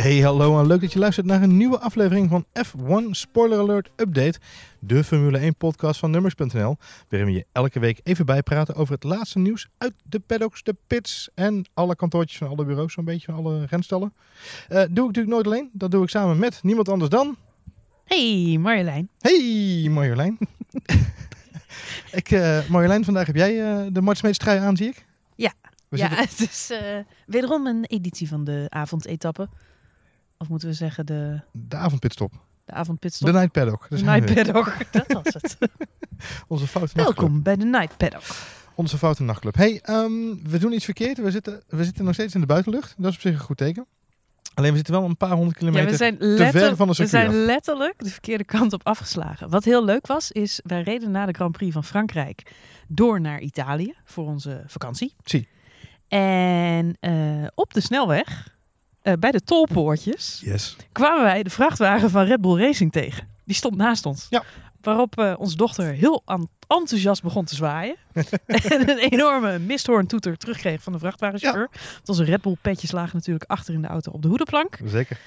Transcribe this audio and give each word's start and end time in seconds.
Hey, 0.00 0.20
hallo 0.20 0.60
en 0.60 0.66
leuk 0.66 0.80
dat 0.80 0.92
je 0.92 0.98
luistert 0.98 1.26
naar 1.26 1.42
een 1.42 1.56
nieuwe 1.56 1.78
aflevering 1.78 2.28
van 2.30 2.44
F1 2.66 3.10
Spoiler 3.10 3.58
Alert 3.58 3.88
Update, 3.96 4.38
de 4.78 5.04
Formule 5.04 5.38
1 5.38 5.54
podcast 5.54 6.00
van 6.00 6.10
Nummers.nl, 6.10 6.76
waarin 7.08 7.28
we 7.28 7.34
je 7.34 7.44
elke 7.52 7.78
week 7.78 8.00
even 8.02 8.26
bijpraten 8.26 8.74
over 8.74 8.94
het 8.94 9.04
laatste 9.04 9.38
nieuws 9.38 9.68
uit 9.78 9.92
de 10.02 10.18
paddocks, 10.18 10.62
de 10.62 10.74
pits 10.86 11.28
en 11.34 11.64
alle 11.74 11.96
kantoortjes 11.96 12.38
van 12.38 12.48
alle 12.48 12.64
bureaus, 12.64 12.92
zo'n 12.92 13.04
beetje 13.04 13.32
van 13.32 13.44
alle 13.44 13.66
renstallen. 13.66 14.12
Eh 14.68 14.76
doe 14.76 14.84
ik 14.86 14.94
natuurlijk 14.94 15.28
nooit 15.28 15.46
alleen, 15.46 15.70
dat 15.72 15.90
doe 15.90 16.02
ik 16.02 16.08
samen 16.08 16.38
met 16.38 16.62
niemand 16.62 16.88
anders 16.88 17.10
dan... 17.10 17.36
Hey 18.04 18.56
Marjolein. 18.60 19.08
Hey 19.20 19.86
Marjolein. 19.90 20.38
ik, 22.20 22.30
eh, 22.30 22.68
Marjolein, 22.68 23.04
vandaag 23.04 23.26
heb 23.26 23.36
jij 23.36 23.62
eh, 23.62 23.86
de 23.90 24.00
Mart 24.00 24.18
Smeets 24.18 24.38
trui 24.38 24.58
aan, 24.58 24.76
zie 24.76 24.88
ik. 24.88 25.04
Ja. 25.34 25.52
We 25.88 25.96
ja, 25.96 26.08
zitten- 26.08 26.28
het 26.36 26.50
is 26.50 26.72
wederom 27.26 27.66
een 27.66 27.84
editie 27.84 28.28
van 28.28 28.44
de 28.44 28.66
avondetappe. 28.68 29.48
Of 30.42 30.48
moeten 30.48 30.68
we 30.68 30.74
zeggen 30.74 31.06
de, 31.06 31.40
De 31.50 31.76
avondpitstop. 31.76 32.32
de 32.64 32.72
avondpitstop? 32.72 33.26
De 33.26 33.32
Night 33.32 33.52
Paddock. 33.52 33.86
De 33.88 34.02
Night. 34.02 34.34
Paddock, 34.34 34.76
dat 34.90 35.12
was 35.12 35.34
het. 35.34 35.56
Onze 36.48 36.66
foute 36.66 36.92
nachtclub. 36.96 37.18
Welkom 37.18 37.42
bij 37.42 37.56
de 37.56 37.64
Night 37.64 37.96
Paddock. 37.96 38.22
Onze 38.74 38.98
foute 38.98 39.22
nachtclub. 39.22 39.54
Hey, 39.54 39.80
ehm, 39.82 40.10
we 40.42 40.58
doen 40.58 40.72
iets 40.72 40.84
verkeerd. 40.84 41.18
We 41.18 41.30
zitten, 41.30 41.62
we 41.68 41.84
zitten 41.84 42.04
nog 42.04 42.14
steeds 42.14 42.34
in 42.34 42.40
de 42.40 42.46
buitenlucht. 42.46 42.94
Dat 42.96 43.10
is 43.10 43.16
op 43.16 43.20
zich 43.22 43.32
een 43.32 43.38
goed 43.40 43.56
teken. 43.56 43.86
Alleen 44.54 44.70
we 44.70 44.76
zitten 44.76 44.94
wel 44.94 45.04
een 45.04 45.16
paar 45.16 45.30
honderd 45.30 45.52
Ja, 45.52 45.58
kilometer 45.58 45.90
we 45.90 45.96
zijn, 45.96 46.16
ver 46.18 46.26
letter- 46.28 46.76
van 46.76 46.88
de 46.88 46.94
we 46.96 47.06
zijn 47.06 47.28
af. 47.28 47.34
letterlijk 47.34 47.94
de 48.04 48.10
verkeerde 48.10 48.44
kant 48.44 48.72
op 48.72 48.86
afgeslagen. 48.86 49.48
Wat 49.50 49.64
heel 49.64 49.84
leuk 49.84 50.06
was, 50.06 50.32
is 50.32 50.60
wij 50.64 50.82
reden 50.82 51.10
na 51.10 51.26
de 51.26 51.32
Grand 51.32 51.52
Prix 51.52 51.72
van 51.72 51.84
Frankrijk 51.84 52.52
door 52.88 53.20
naar 53.20 53.40
Italië 53.40 53.94
voor 54.04 54.26
onze 54.26 54.64
vakantie. 54.66 55.14
Zie. 55.24 55.48
En 56.08 56.96
eh, 57.00 57.12
op 57.54 57.74
de 57.74 57.80
snelweg, 57.80 58.50
eh, 59.02 59.12
bij 59.18 59.30
de 59.30 59.40
tolpoortjes, 59.40 60.40
Yes. 60.44 60.76
kwamen 60.92 61.22
wij 61.22 61.42
de 61.42 61.50
vrachtwagen 61.50 62.10
van 62.10 62.24
Red 62.24 62.40
Bull 62.40 62.58
Racing 62.60 62.92
tegen. 62.92 63.28
Die 63.44 63.56
stond 63.56 63.76
naast 63.76 64.06
ons. 64.06 64.26
Ja. 64.30 64.42
Waarop 64.80 65.18
eh, 65.18 65.34
onze 65.38 65.56
dochter 65.56 65.92
heel 65.92 66.22
enthousiast 66.68 67.22
begon 67.22 67.44
te 67.44 67.54
zwaaien. 67.54 67.96
en 68.46 68.90
een 68.90 68.98
enorme 68.98 69.58
misthoorntoeter 69.58 70.36
terugkreeg 70.36 70.82
van 70.82 70.92
de 70.92 70.98
vrachtwagenchauffeur. 70.98 71.68
Want 71.94 72.08
onze 72.08 72.24
Red 72.24 72.42
Bull 72.42 72.56
petjes 72.60 72.90
lagen 72.92 73.16
natuurlijk 73.16 73.50
achter 73.50 73.74
in 73.74 73.82
de 73.82 73.88
auto 73.88 74.10
op 74.10 74.22
de 74.22 74.28
hoedenplank. 74.28 74.78
Zeker. 74.84 75.18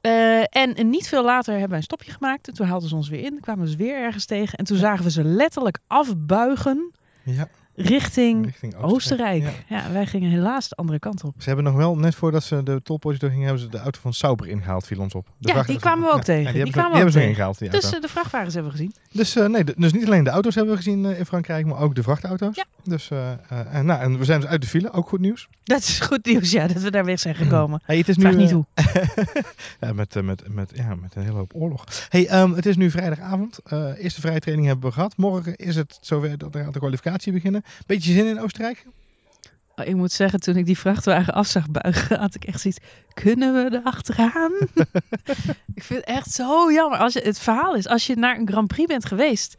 Eh, 0.00 0.56
en 0.56 0.90
niet 0.90 1.08
veel 1.08 1.24
later 1.24 1.50
hebben 1.50 1.68
wij 1.68 1.78
een 1.78 1.84
stopje 1.84 2.12
gemaakt. 2.12 2.48
En 2.48 2.54
toen 2.54 2.66
haalden 2.66 2.88
ze 2.88 2.94
ons 2.94 3.08
weer 3.08 3.24
in. 3.24 3.38
kwamen 3.40 3.68
ze 3.68 3.76
weer 3.76 3.94
ergens 3.96 4.24
tegen. 4.24 4.58
En 4.58 4.64
toen 4.64 4.76
zagen 4.76 5.04
we 5.04 5.10
ze 5.10 5.24
letterlijk 5.24 5.78
afbuigen 5.86 6.92
Ja, 7.22 7.48
richting 7.82 8.44
richting 8.44 8.76
Oostenrijk. 8.76 9.42
Ja. 9.42 9.50
Ja. 9.68 9.92
wij 9.92 10.06
gingen 10.06 10.30
helaas 10.30 10.68
de 10.68 10.74
andere 10.74 10.98
kant 10.98 11.24
op. 11.24 11.34
Ze 11.38 11.46
hebben 11.46 11.64
nog 11.64 11.74
wel, 11.74 11.96
net 11.96 12.14
voordat 12.14 12.42
ze 12.42 12.62
de 12.62 12.80
tolpoortjes 12.82 13.20
doorgingen, 13.20 13.46
hebben 13.46 13.64
ze 13.64 13.70
de 13.70 13.78
auto 13.78 14.00
van 14.02 14.12
Sauber 14.12 14.48
ingehaald, 14.48 14.86
viel 14.86 15.00
ons 15.00 15.14
op. 15.14 15.26
De 15.38 15.52
Ja, 15.52 15.62
die 15.62 15.78
kwamen 15.78 16.08
we 16.08 16.14
ook 16.14 16.22
tegen. 16.22 16.52
die, 16.52 16.72
we 16.72 16.80
hebben 16.80 17.12
ze 17.12 17.26
ingehaald, 17.26 17.58
die 17.58 17.70
Dus 17.70 17.82
auto. 17.82 18.00
de 18.00 18.08
vrachtwagens 18.08 18.54
hebben 18.54 18.72
we 18.72 18.78
gezien. 18.78 18.94
Dus, 19.12 19.36
eh, 19.36 19.46
nee, 19.46 19.64
dus 19.76 19.92
niet 19.92 20.06
alleen 20.06 20.24
de 20.24 20.30
auto's 20.30 20.54
hebben 20.54 20.72
we 20.72 20.82
gezien 20.82 21.06
eh, 21.06 21.18
in 21.18 21.26
Frankrijk, 21.26 21.66
maar 21.66 21.78
ook 21.78 21.94
de 21.94 22.02
vrachtauto's. 22.02 22.56
Ja. 22.56 22.64
Dus, 22.84 23.10
eh, 23.10 23.30
en, 23.72 23.86
nou, 23.86 24.00
en 24.00 24.18
we 24.18 24.24
zijn 24.24 24.40
dus 24.40 24.48
uit 24.48 24.60
de 24.60 24.66
file, 24.66 24.92
ook 24.92 25.08
goed 25.08 25.20
nieuws. 25.20 25.48
Dat 25.64 25.80
is 25.80 26.00
goed 26.00 26.26
nieuws, 26.26 26.50
ja, 26.50 26.66
dat 26.66 26.82
we 26.82 26.90
daar 26.90 27.04
weg 27.04 27.20
zijn 27.20 27.34
gekomen. 27.34 27.82
Hey, 27.84 27.98
het 27.98 28.08
is 28.08 28.16
Vraag 28.18 28.32
nu, 28.32 28.38
niet 28.38 28.48
eh, 28.48 28.54
hoe. 28.54 28.64
met, 29.94 30.22
met, 30.22 30.42
met, 30.48 30.72
ja, 30.74 30.94
met 30.94 31.14
een 31.14 31.22
hele 31.22 31.36
hoop 31.36 31.52
oorlog. 31.54 31.84
Hey, 32.08 32.28
ehm, 32.28 32.52
het 32.52 32.66
is 32.66 32.76
nu 32.76 32.90
vrijdagavond. 32.90 33.58
Eerste 33.98 34.20
vrije 34.20 34.40
training 34.40 34.68
hebben 34.68 34.88
we 34.88 34.94
gehad. 34.94 35.16
Morgen 35.16 35.56
is 35.56 35.76
het 35.76 35.98
zover 36.00 36.38
dat 36.38 36.54
er 36.54 36.64
gaat 36.64 36.72
de 36.72 36.78
kwalificatie 36.78 37.32
beginnen. 37.32 37.62
Beetje 37.86 38.12
zin 38.12 38.26
in 38.26 38.40
Oostenrijk? 38.40 38.84
Oh, 39.76 39.86
ik 39.86 39.94
moet 39.94 40.12
zeggen, 40.12 40.40
toen 40.40 40.56
ik 40.56 40.66
die 40.66 40.78
vrachtwagen 40.78 41.34
af 41.34 41.46
zag 41.46 41.70
buigen, 41.70 42.18
had 42.18 42.34
ik 42.34 42.44
echt 42.44 42.60
zoiets. 42.60 42.80
Kunnen 43.14 43.54
we 43.54 43.76
er 43.76 43.82
achteraan? 43.84 44.52
ik 45.74 45.82
vind 45.82 46.00
het 46.00 46.04
echt 46.04 46.30
zo 46.30 46.72
jammer. 46.72 46.98
Als 46.98 47.12
je, 47.12 47.20
het 47.20 47.38
verhaal 47.38 47.74
is, 47.74 47.86
als 47.86 48.06
je 48.06 48.16
naar 48.16 48.38
een 48.38 48.48
Grand 48.48 48.68
Prix 48.68 48.88
bent 48.88 49.04
geweest, 49.04 49.56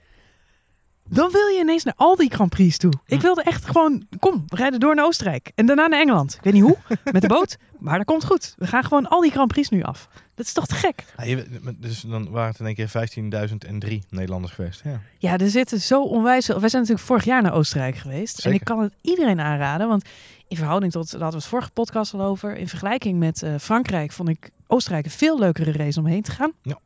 dan 1.14 1.32
wil 1.32 1.48
je 1.48 1.60
ineens 1.62 1.84
naar 1.84 1.94
al 1.98 2.16
die 2.16 2.32
Grand 2.34 2.50
Prix 2.50 2.78
toe. 2.78 2.92
Ik 3.06 3.22
wilde 3.22 3.44
echt 3.44 3.66
gewoon, 3.66 4.08
kom, 4.20 4.44
we 4.48 4.56
rijden 4.56 4.80
door 4.80 4.96
naar 4.96 5.06
Oostenrijk. 5.06 5.52
En 5.56 5.66
daarna 5.66 5.88
naar 5.88 6.00
Engeland. 6.00 6.34
Ik 6.36 6.44
weet 6.44 6.54
niet 6.54 6.64
hoe, 6.64 6.78
met 7.12 7.22
de 7.22 7.28
boot. 7.28 7.58
Maar 7.80 7.98
dat 7.98 8.06
komt 8.06 8.26
goed. 8.26 8.54
We 8.58 8.68
gaan 8.68 8.84
gewoon 8.84 9.08
al 9.08 9.22
die 9.22 9.32
Grand 9.32 9.48
Prix 9.48 9.70
nu 9.70 9.82
af. 9.84 10.08
Dat 10.36 10.46
is 10.46 10.54
toch 10.54 10.68
te 10.68 10.76
gek? 10.76 11.04
Ja, 11.18 11.24
je- 11.24 11.76
dus 11.80 12.02
dan 12.02 12.30
waren 12.30 12.50
het 12.50 12.60
in 12.60 12.66
één 12.66 12.76
keer 12.76 12.90
15.003 12.90 14.00
Nederlanders 14.10 14.54
geweest. 14.54 14.82
Ja. 14.84 15.00
Ja, 15.18 15.38
er 15.38 15.50
zitten 15.50 15.82
zo 15.82 16.04
onwijs 16.04 16.46
veel. 16.46 16.60
Wij 16.60 16.70
zijn 16.70 16.82
natuurlijk 16.82 17.08
vorig 17.08 17.26
jaar 17.26 17.42
naar 17.42 17.54
Oostenrijk 17.54 17.96
geweest. 17.96 18.46
En 18.46 18.54
ik 18.54 18.64
kan 18.64 18.80
het 18.82 18.94
iedereen 19.02 19.40
aanraden. 19.40 19.88
Want 19.88 20.06
in 20.48 20.58
verhouding 20.58 20.92
tot, 20.92 21.12
daar 21.12 21.22
hadden 21.22 21.40
we 21.40 21.44
het 21.46 21.54
vorige 21.54 21.72
podcast 21.72 22.14
al 22.14 22.22
over. 22.22 22.56
In 22.58 22.68
vergelijking 22.68 23.20
met 23.20 23.44
eh, 23.44 23.54
Frankrijk 23.60 24.12
vond 24.12 24.30
ik 24.30 24.50
Oostenrijk 24.68 25.06
een 25.06 25.12
veel 25.12 25.40
leukere 25.40 25.72
race 25.72 26.00
om 26.00 26.06
heen 26.06 26.22
te 26.22 26.32
gaan. 26.32 26.52
Ja. 26.62 26.78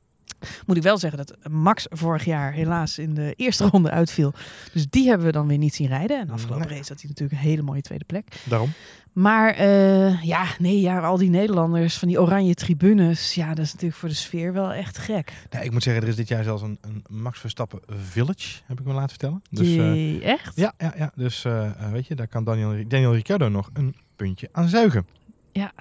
Moet 0.66 0.78
ik 0.78 0.84
wel 0.84 0.98
zeggen 0.98 1.26
dat 1.26 1.52
Max 1.52 1.86
vorig 1.90 2.26
jaar 2.26 2.52
helaas 2.54 2.98
in 3.00 3.14
de 3.14 3.34
eerste 3.38 3.66
ronde 3.72 3.90
uitviel. 3.90 4.34
Dus 4.74 4.88
die 4.90 5.08
hebben 5.08 5.26
we 5.26 5.32
dan 5.32 5.48
weer 5.48 5.58
niet 5.58 5.76
zien 5.76 5.88
rijden. 5.88 6.20
En 6.20 6.30
afgelopen 6.30 6.68
Nee. 6.68 6.78
race 6.78 6.92
had 6.92 7.02
hij 7.02 7.10
natuurlijk 7.10 7.42
een 7.42 7.48
hele 7.50 7.62
mooie 7.62 7.82
tweede 7.82 8.06
plek. 8.06 8.42
Daarom. 8.44 8.70
Maar 9.14 9.54
eh, 9.54 10.24
ja, 10.24 10.46
nee, 10.60 10.82
ja, 10.82 11.00
al 11.00 11.18
die 11.18 11.30
Nederlanders 11.30 11.98
van 11.98 12.08
die 12.08 12.22
oranje 12.22 12.54
tribunes. 12.54 13.34
Ja, 13.36 13.48
dat 13.54 13.66
is 13.66 13.72
natuurlijk 13.74 14.00
voor 14.00 14.10
de 14.10 14.16
sfeer 14.16 14.54
wel 14.54 14.74
echt 14.74 14.98
gek. 14.98 15.34
Nee, 15.52 15.64
ik 15.64 15.72
moet 15.72 15.84
zeggen, 15.84 16.04
er 16.04 16.10
is 16.10 16.16
dit 16.16 16.28
jaar 16.28 16.44
zelfs 16.44 16.62
een, 16.62 16.78
een 16.82 17.04
Max 17.08 17.40
Verstappen 17.40 17.80
Village, 17.88 18.62
heb 18.66 18.80
ik 18.80 18.86
me 18.86 18.94
laten 18.94 19.10
vertellen. 19.10 19.42
Dus, 19.50 19.76
eh, 19.76 20.26
echt? 20.26 20.56
ja, 20.56 20.74
ja, 20.78 20.94
ja, 20.98 21.12
dus 21.16 21.46
eh, 21.46 21.72
weet 21.92 22.08
je, 22.08 22.16
daar 22.16 22.28
kan 22.28 22.44
Daniel, 22.44 22.88
Daniel 22.88 23.14
Ricciardo 23.14 23.50
nog 23.50 23.70
een 23.74 23.96
puntje 24.16 24.50
aan 24.52 24.68
zuigen. 24.70 25.06
Ja. 25.52 25.72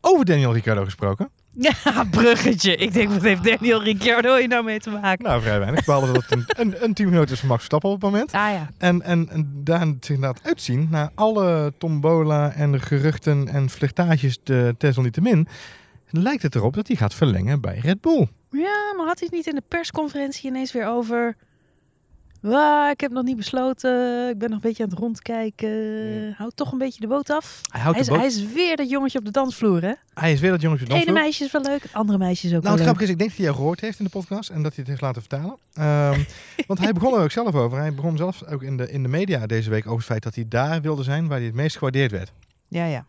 Over 0.00 0.24
Daniel 0.24 0.52
Ricciardo 0.52 0.84
gesproken. 0.84 1.30
Ja, 1.58 2.04
bruggetje. 2.10 2.76
Ik 2.76 2.92
denk, 2.92 3.10
wat 3.10 3.22
heeft 3.22 3.44
Daniel 3.44 3.82
Ricciardo 3.82 4.36
hier 4.36 4.48
nou 4.48 4.64
mee 4.64 4.80
te 4.80 4.90
maken? 4.90 5.24
Nou, 5.24 5.42
vrij 5.42 5.58
weinig. 5.58 5.84
Behalve 5.84 6.12
dat 6.12 6.22
het 6.22 6.32
een, 6.32 6.44
een, 6.46 6.84
een 6.84 6.94
teamgenoot 6.94 7.30
is 7.30 7.38
van 7.38 7.48
Max 7.48 7.60
Verstappen 7.60 7.90
op 7.90 8.02
het 8.02 8.10
moment. 8.10 8.32
Ah 8.32 8.52
ja. 8.52 8.70
En, 8.78 9.02
en, 9.02 9.28
en 9.30 9.50
daar 9.64 9.86
zich 10.00 10.14
inderdaad 10.14 10.40
uitzien 10.42 10.88
naar 10.90 11.10
alle 11.14 11.72
tombola 11.78 12.52
en 12.52 12.72
de 12.72 12.78
geruchten 12.78 13.48
en 13.48 13.70
flirtages 13.70 14.38
de 14.42 14.74
desalniettemin, 14.78 15.48
lijkt 16.10 16.42
het 16.42 16.54
erop 16.54 16.74
dat 16.74 16.86
hij 16.86 16.96
gaat 16.96 17.14
verlengen 17.14 17.60
bij 17.60 17.78
Red 17.78 18.00
Bull. 18.00 18.28
Ja, 18.50 18.92
maar 18.96 19.06
had 19.06 19.18
hij 19.18 19.28
het 19.30 19.36
niet 19.36 19.46
in 19.46 19.54
de 19.54 19.62
persconferentie 19.68 20.50
ineens 20.50 20.72
weer 20.72 20.86
over... 20.86 21.36
"Wa, 22.40 22.90
ik 22.90 23.00
heb 23.00 23.10
nog 23.10 23.24
niet 23.24 23.36
besloten. 23.36 24.28
Ik 24.28 24.38
ben 24.38 24.48
nog 24.50 24.62
een 24.62 24.68
beetje 24.68 24.82
aan 24.82 24.88
het 24.90 24.98
rondkijken. 24.98 25.68
Ja. 26.26 26.32
Houd 26.36 26.52
toch 26.54 26.72
een 26.72 26.78
beetje 26.78 27.00
de 27.00 27.06
boot 27.06 27.30
af. 27.30 27.60
Hij, 27.70 27.80
houdt 27.80 27.96
Hij 27.98 28.06
de 28.06 28.12
is, 28.12 28.16
boot- 28.22 28.32
hij 28.42 28.46
is 28.46 28.52
weer 28.52 28.76
dat 28.76 28.90
jongetje 28.90 29.18
op 29.18 29.24
de 29.24 29.30
dansvloer, 29.30 29.82
hè? 29.82 29.92
hij 30.14 30.32
is 30.32 30.40
weer 30.40 30.50
dat 30.50 30.60
jongetje 30.60 30.84
Het 30.84 30.92
ene 30.92 31.04
dansvloer. 31.04 31.24
meisje 31.24 31.44
is 31.44 31.50
wel 31.52 31.62
leuk, 31.62 31.82
het 31.82 31.92
andere 31.92 32.18
meisje 32.18 32.46
is 32.46 32.54
ook 32.54 32.62
Nou, 32.62 32.74
het 32.74 32.82
grappige 32.82 33.04
is, 33.04 33.10
ik 33.10 33.18
denk 33.18 33.28
dat 33.30 33.38
hij 33.38 33.46
jou 33.48 33.58
gehoord 33.58 33.80
heeft 33.80 33.98
in 33.98 34.04
de 34.04 34.10
podcast 34.10 34.50
en 34.50 34.62
dat 34.62 34.74
hij 34.74 34.78
het 34.78 34.86
heeft 34.88 35.00
laten 35.00 35.22
vertalen. 35.22 35.56
Ehm, 35.74 36.20
want 36.68 36.78
hij 36.80 36.92
begon 36.92 37.14
er 37.14 37.22
ook 37.22 37.30
zelf 37.30 37.54
over. 37.54 37.78
Hij 37.78 37.94
begon 37.94 38.16
zelf 38.16 38.42
ook 38.44 38.62
in 38.62 38.76
de, 38.76 38.90
in 38.90 39.02
de 39.02 39.08
media 39.08 39.46
deze 39.46 39.70
week 39.70 39.84
over 39.84 39.96
het 39.98 40.06
feit 40.06 40.22
dat 40.22 40.34
hij 40.34 40.44
daar 40.48 40.80
wilde 40.82 41.02
zijn 41.02 41.26
waar 41.28 41.36
hij 41.36 41.46
het 41.46 41.54
meest 41.56 41.76
gewaardeerd 41.76 42.10
werd. 42.10 42.30
Ja, 42.68 42.84
ja. 42.86 43.04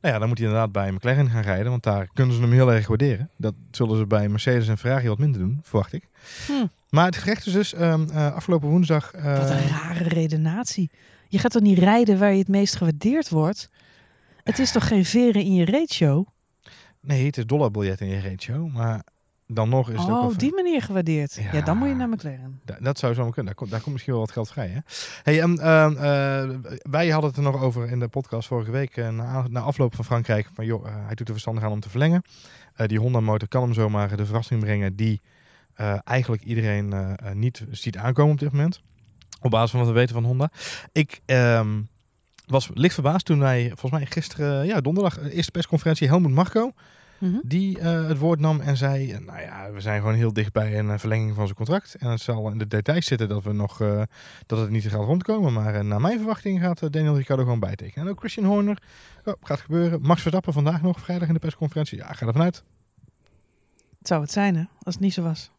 Nou 0.00 0.14
ja, 0.14 0.18
dan 0.20 0.28
moet 0.28 0.38
hij 0.38 0.46
inderdaad 0.46 0.72
bij 0.72 0.92
McLaren 0.92 1.30
gaan 1.30 1.42
rijden, 1.42 1.70
want 1.70 1.82
daar 1.82 2.08
kunnen 2.14 2.34
ze 2.34 2.40
hem 2.40 2.52
heel 2.52 2.72
erg 2.72 2.86
waarderen. 2.86 3.30
Dat 3.36 3.54
zullen 3.70 3.98
ze 3.98 4.06
bij 4.06 4.28
Mercedes 4.28 4.68
en 4.68 4.78
Ferrari 4.78 5.08
wat 5.08 5.18
minder 5.18 5.40
doen, 5.40 5.60
verwacht 5.64 5.92
ik. 5.92 6.02
Hm. 6.46 6.52
Maar 6.88 7.04
het 7.06 7.16
gerecht 7.16 7.46
is 7.46 7.52
dus 7.52 7.74
ehm, 7.74 8.10
eh, 8.10 8.34
afgelopen 8.34 8.68
woensdag... 8.68 9.12
eh, 9.12 9.38
Wat 9.38 9.50
een 9.50 9.68
rare 9.68 10.04
redenatie. 10.08 10.90
Je 11.28 11.38
gaat 11.38 11.50
toch 11.50 11.62
niet 11.62 11.78
rijden 11.78 12.18
waar 12.18 12.32
je 12.32 12.38
het 12.38 12.48
meest 12.48 12.76
gewaardeerd 12.76 13.28
wordt? 13.28 13.68
Het 14.44 14.58
is 14.58 14.72
toch 14.72 14.86
geen 14.88 15.04
veren 15.04 15.42
in 15.42 15.54
je 15.54 15.64
ratio? 15.64 16.24
Nee, 17.00 17.26
het 17.26 17.36
is 17.36 17.46
dollarbiljet 17.46 18.00
in 18.00 18.08
je 18.08 18.20
ratio, 18.20 18.68
maar 18.68 19.02
dan 19.50 19.68
nog 19.68 19.90
is 19.90 19.98
het 20.00 20.08
Oh, 20.08 20.24
op 20.24 20.38
die 20.38 20.54
manier 20.54 20.82
gewaardeerd. 20.82 21.34
Ja. 21.34 21.48
Ja. 21.52 21.60
dan 21.60 21.76
moet 21.76 21.88
je 21.88 21.94
naar 21.94 22.08
McLaren. 22.08 22.60
Da- 22.64 22.76
Dat 22.80 22.98
zou 22.98 23.14
zomaar 23.14 23.32
kunnen. 23.32 23.46
Daar 23.46 23.54
komt, 23.54 23.70
daar 23.70 23.80
komt 23.80 23.92
misschien 23.92 24.12
wel 24.14 24.22
wat 24.22 24.32
geld 24.32 24.50
vrij. 24.50 24.68
Hè? 24.68 24.78
Hey, 25.22 25.40
ehm, 25.40 25.58
ehm, 25.58 25.96
eh, 25.96 26.78
wij 26.82 27.08
hadden 27.08 27.30
het 27.30 27.38
er 27.38 27.44
nog 27.52 27.62
over 27.62 27.90
in 27.90 27.98
de 27.98 28.08
podcast 28.08 28.48
vorige 28.48 28.70
week. 28.70 28.96
eh, 28.96 29.08
na, 29.08 29.44
na 29.48 29.60
afloop 29.60 29.94
van 29.94 30.04
Frankrijk. 30.04 30.48
Van, 30.54 30.64
joh, 30.64 30.86
eh, 30.86 30.92
hij 31.06 31.14
doet 31.14 31.26
er 31.26 31.32
verstandig 31.32 31.64
aan 31.64 31.70
om 31.72 31.80
te 31.80 31.90
verlengen. 31.90 32.22
Die 32.86 32.98
Honda-motor 32.98 33.48
kan 33.48 33.62
hem 33.62 33.72
zomaar 33.74 34.16
de 34.16 34.26
verrassing 34.26 34.60
brengen. 34.60 34.96
die 34.96 35.20
eigenlijk 36.04 36.42
iedereen 36.42 37.16
niet 37.32 37.62
ziet 37.70 37.96
aankomen 37.96 38.32
op 38.32 38.38
dit 38.40 38.52
moment. 38.52 38.80
Op 39.40 39.50
basis 39.50 39.70
van 39.70 39.80
wat 39.80 39.88
we 39.88 39.94
weten 39.94 40.14
van 40.14 40.24
Honda. 40.24 40.50
Ik 40.92 41.20
ehm, 41.26 41.68
was 42.46 42.70
licht 42.74 42.94
verbaasd 42.94 43.24
toen 43.26 43.38
wij, 43.38 43.66
volgens 43.68 43.90
mij 43.90 44.06
gisteren, 44.06 44.66
ja, 44.66 44.80
donderdag, 44.80 45.18
eerste 45.30 45.50
persconferentie, 45.50 46.08
Helmut 46.08 46.30
Marco. 46.30 46.72
Mhm. 47.18 47.36
die 47.42 47.78
eh, 47.78 48.06
het 48.06 48.18
woord 48.18 48.40
nam 48.40 48.60
en 48.60 48.76
zei: 48.76 49.12
eh, 49.12 49.18
Nou 49.18 49.40
ja, 49.40 49.70
we 49.72 49.80
zijn 49.80 50.00
gewoon 50.00 50.14
heel 50.14 50.32
dicht 50.32 50.52
bij 50.52 50.78
een 50.78 50.90
eh, 50.90 50.98
verlenging 50.98 51.34
van 51.34 51.44
zijn 51.44 51.56
contract. 51.56 51.94
En 51.94 52.10
het 52.10 52.20
zal 52.20 52.50
in 52.50 52.58
de 52.58 52.66
details 52.66 53.06
zitten 53.06 53.28
dat 53.28 53.44
we 53.44 53.52
nog 53.52 53.78
dat 54.46 54.58
het 54.58 54.70
niet 54.70 54.88
gaat 54.88 55.04
rondkomen. 55.04 55.52
Maar 55.52 55.84
naar 55.84 56.00
mijn 56.00 56.16
verwachting 56.16 56.60
gaat 56.60 56.92
Daniel 56.92 57.16
Ricciardo 57.16 57.42
gewoon 57.42 57.60
bijtekenen. 57.60 58.04
En 58.04 58.10
ook 58.10 58.18
Christian 58.18 58.46
Horner. 58.46 58.82
Oh, 59.24 59.34
gaat 59.42 59.60
gebeuren. 59.60 60.00
Max 60.02 60.20
Verstappen 60.20 60.52
vandaag 60.52 60.82
nog, 60.82 61.00
vrijdag 61.00 61.28
in 61.28 61.34
de 61.34 61.40
persconferentie. 61.40 61.98
Ja, 61.98 62.12
ga 62.12 62.26
ervan 62.26 62.42
uit. 62.42 62.62
Het 63.98 64.08
zou 64.08 64.20
het 64.20 64.32
zijn, 64.32 64.56
hè? 64.56 64.62
Als 64.82 64.94
het 64.94 65.04
niet 65.04 65.12
zo 65.14 65.22
was. 65.22 65.50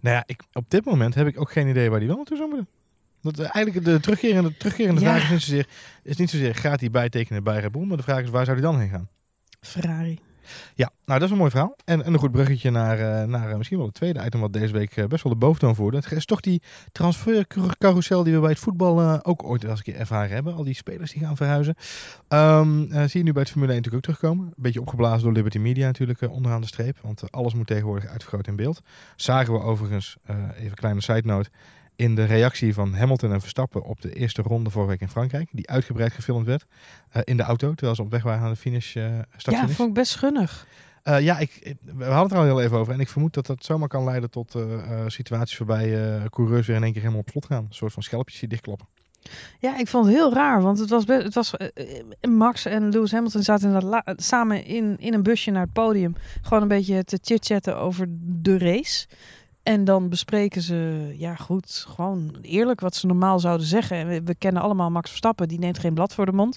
Nou 0.00 0.16
ja, 0.16 0.22
ik, 0.26 0.42
op 0.52 0.64
dit 0.68 0.84
moment 0.84 1.14
heb 1.14 1.26
ik 1.26 1.40
ook 1.40 1.52
geen 1.52 1.68
idee 1.68 1.90
waar 1.90 1.98
hij 1.98 2.06
wel 2.06 2.16
naartoe 2.16 2.36
zou 2.36 2.48
moeten. 2.48 2.68
Dat, 3.22 3.38
eigenlijk 3.38 3.84
de 3.84 4.00
terugkerende, 4.00 4.56
terugkerende 4.56 5.00
Ja. 5.00 5.06
vraag 5.06 5.22
is 5.24 5.30
niet, 5.30 5.40
zozeer, 5.42 5.66
is 6.02 6.16
niet 6.16 6.30
zozeer 6.30 6.54
gaat 6.54 6.80
hij 6.80 6.90
bijtekenen 6.90 7.42
bij 7.42 7.60
Red 7.60 7.72
Bull. 7.72 7.86
Maar 7.86 7.96
de 7.96 8.02
vraag 8.02 8.22
is 8.22 8.30
waar 8.30 8.44
zou 8.44 8.58
hij 8.58 8.66
dan 8.70 8.80
heen 8.80 8.88
gaan? 8.88 9.08
Ferrari. 9.60 10.18
Ja, 10.74 10.90
nou 11.04 11.18
dat 11.18 11.22
is 11.22 11.30
een 11.30 11.40
mooi 11.40 11.50
verhaal. 11.50 11.76
En, 11.84 12.04
en 12.04 12.12
een 12.12 12.18
goed 12.18 12.32
bruggetje 12.32 12.70
naar, 12.70 12.98
eh, 12.98 13.28
naar 13.28 13.50
eh, 13.50 13.56
misschien 13.56 13.78
wel 13.78 13.86
het 13.86 13.94
tweede 13.94 14.24
item 14.24 14.40
wat 14.40 14.52
deze 14.52 14.72
week 14.72 14.96
eh, 14.96 15.04
best 15.04 15.22
wel 15.22 15.32
de 15.32 15.38
boventoon 15.38 15.74
voerde. 15.74 15.96
Het 15.96 16.12
is 16.12 16.24
toch 16.24 16.40
die 16.40 16.62
transfercarousel 16.92 18.22
die 18.22 18.34
we 18.34 18.40
bij 18.40 18.50
het 18.50 18.58
voetbal 18.58 19.24
ook 19.24 19.44
ooit 19.44 19.62
wel 19.62 19.70
eens 19.70 19.80
een 19.80 19.92
keer 19.92 20.00
ervaren 20.00 20.30
hebben. 20.30 20.54
Al 20.54 20.64
die 20.64 20.74
spelers 20.74 21.12
die 21.12 21.22
gaan 21.22 21.36
verhuizen. 21.36 21.74
Ehm, 22.28 22.92
eh, 22.92 23.02
zie 23.02 23.18
je 23.20 23.24
nu 23.24 23.32
bij 23.32 23.42
het 23.42 23.50
Formule 23.50 23.72
1 23.72 23.82
natuurlijk 23.82 24.08
ook 24.08 24.16
terugkomen. 24.16 24.52
Beetje 24.56 24.80
opgeblazen 24.80 25.22
door 25.22 25.32
Liberty 25.32 25.58
Media 25.58 25.86
natuurlijk 25.86 26.20
onderaan 26.30 26.60
de 26.60 26.66
streep. 26.66 26.98
Want 27.02 27.32
alles 27.32 27.54
moet 27.54 27.66
tegenwoordig 27.66 28.10
uitvergroot 28.10 28.46
in 28.46 28.56
beeld. 28.56 28.82
Zagen 29.16 29.52
we 29.52 29.60
overigens, 29.60 30.16
even 30.26 30.64
een 30.64 30.74
kleine 30.74 31.00
side 31.00 31.22
note, 31.24 31.50
in 32.00 32.14
de 32.14 32.24
reactie 32.24 32.74
van 32.74 32.94
Hamilton 32.94 33.32
en 33.32 33.40
Verstappen 33.40 33.82
op 33.82 34.00
de 34.00 34.12
eerste 34.12 34.42
ronde 34.42 34.70
vorige 34.70 34.90
week 34.90 35.00
in 35.00 35.08
Frankrijk. 35.08 35.48
Die 35.52 35.70
uitgebreid 35.70 36.12
gefilmd 36.12 36.46
werd 36.46 36.64
eh, 37.10 37.22
in 37.24 37.36
de 37.36 37.42
auto, 37.42 37.68
terwijl 37.74 37.94
ze 37.94 38.02
op 38.02 38.10
weg 38.10 38.22
waren 38.22 38.40
naar 38.40 38.50
de 38.50 38.56
finish, 38.56 38.94
uh, 38.94 39.18
Ja, 39.36 39.68
vond 39.68 39.88
ik 39.88 39.94
best 39.94 40.16
gunnig. 40.16 40.66
Eh, 41.02 41.20
ja, 41.20 41.38
ik, 41.38 41.76
we 41.96 42.04
hadden 42.04 42.22
het 42.22 42.32
er 42.32 42.38
al 42.38 42.44
heel 42.44 42.60
even 42.60 42.78
over. 42.78 42.92
En 42.92 43.00
ik 43.00 43.08
vermoed 43.08 43.34
dat 43.34 43.46
dat 43.46 43.64
zomaar 43.64 43.88
kan 43.88 44.04
leiden 44.04 44.30
tot 44.30 44.56
situaties 45.06 45.58
waarbij 45.58 46.20
coureurs 46.30 46.66
weer 46.66 46.76
in 46.76 46.82
één 46.82 46.92
keer 46.92 47.00
helemaal 47.00 47.22
op 47.22 47.30
slot 47.30 47.46
gaan. 47.46 47.64
Een 47.64 47.74
soort 47.74 47.92
van 47.92 48.02
schelpjes 48.02 48.40
die 48.40 48.48
dichtklappen. 48.48 48.86
Ja, 49.58 49.78
ik 49.78 49.88
vond 49.88 50.06
het 50.06 50.14
heel 50.14 50.32
raar, 50.32 50.62
want 50.62 50.78
het 50.78 50.90
was, 50.90 51.04
best, 51.04 51.22
het 51.22 51.34
was 51.34 51.54
Max 52.28 52.64
en 52.64 52.88
Lewis 52.88 53.12
Hamilton 53.12 53.42
zaten 53.42 54.02
samen 54.16 54.64
in, 54.64 54.96
in 54.98 55.14
een 55.14 55.22
busje 55.22 55.50
naar 55.50 55.62
het 55.62 55.72
podium. 55.72 56.16
Gewoon 56.42 56.62
een 56.62 56.68
beetje 56.68 57.04
te 57.04 57.18
chit-chatten 57.22 57.76
over 57.76 58.06
de 58.20 58.58
race. 58.58 59.06
En 59.62 59.84
dan 59.84 60.08
bespreken 60.08 60.62
ze, 60.62 61.10
ja 61.18 61.34
goed, 61.34 61.84
gewoon 61.88 62.38
eerlijk 62.42 62.80
wat 62.80 62.94
ze 62.96 63.06
normaal 63.06 63.38
zouden 63.40 63.66
zeggen. 63.66 63.96
En 63.96 64.08
we, 64.08 64.22
we 64.22 64.34
kennen 64.34 64.62
allemaal 64.62 64.90
Max 64.90 65.08
Verstappen, 65.08 65.48
die 65.48 65.58
neemt 65.58 65.78
geen 65.78 65.94
blad 65.94 66.14
voor 66.14 66.26
de 66.26 66.32
mond. 66.32 66.56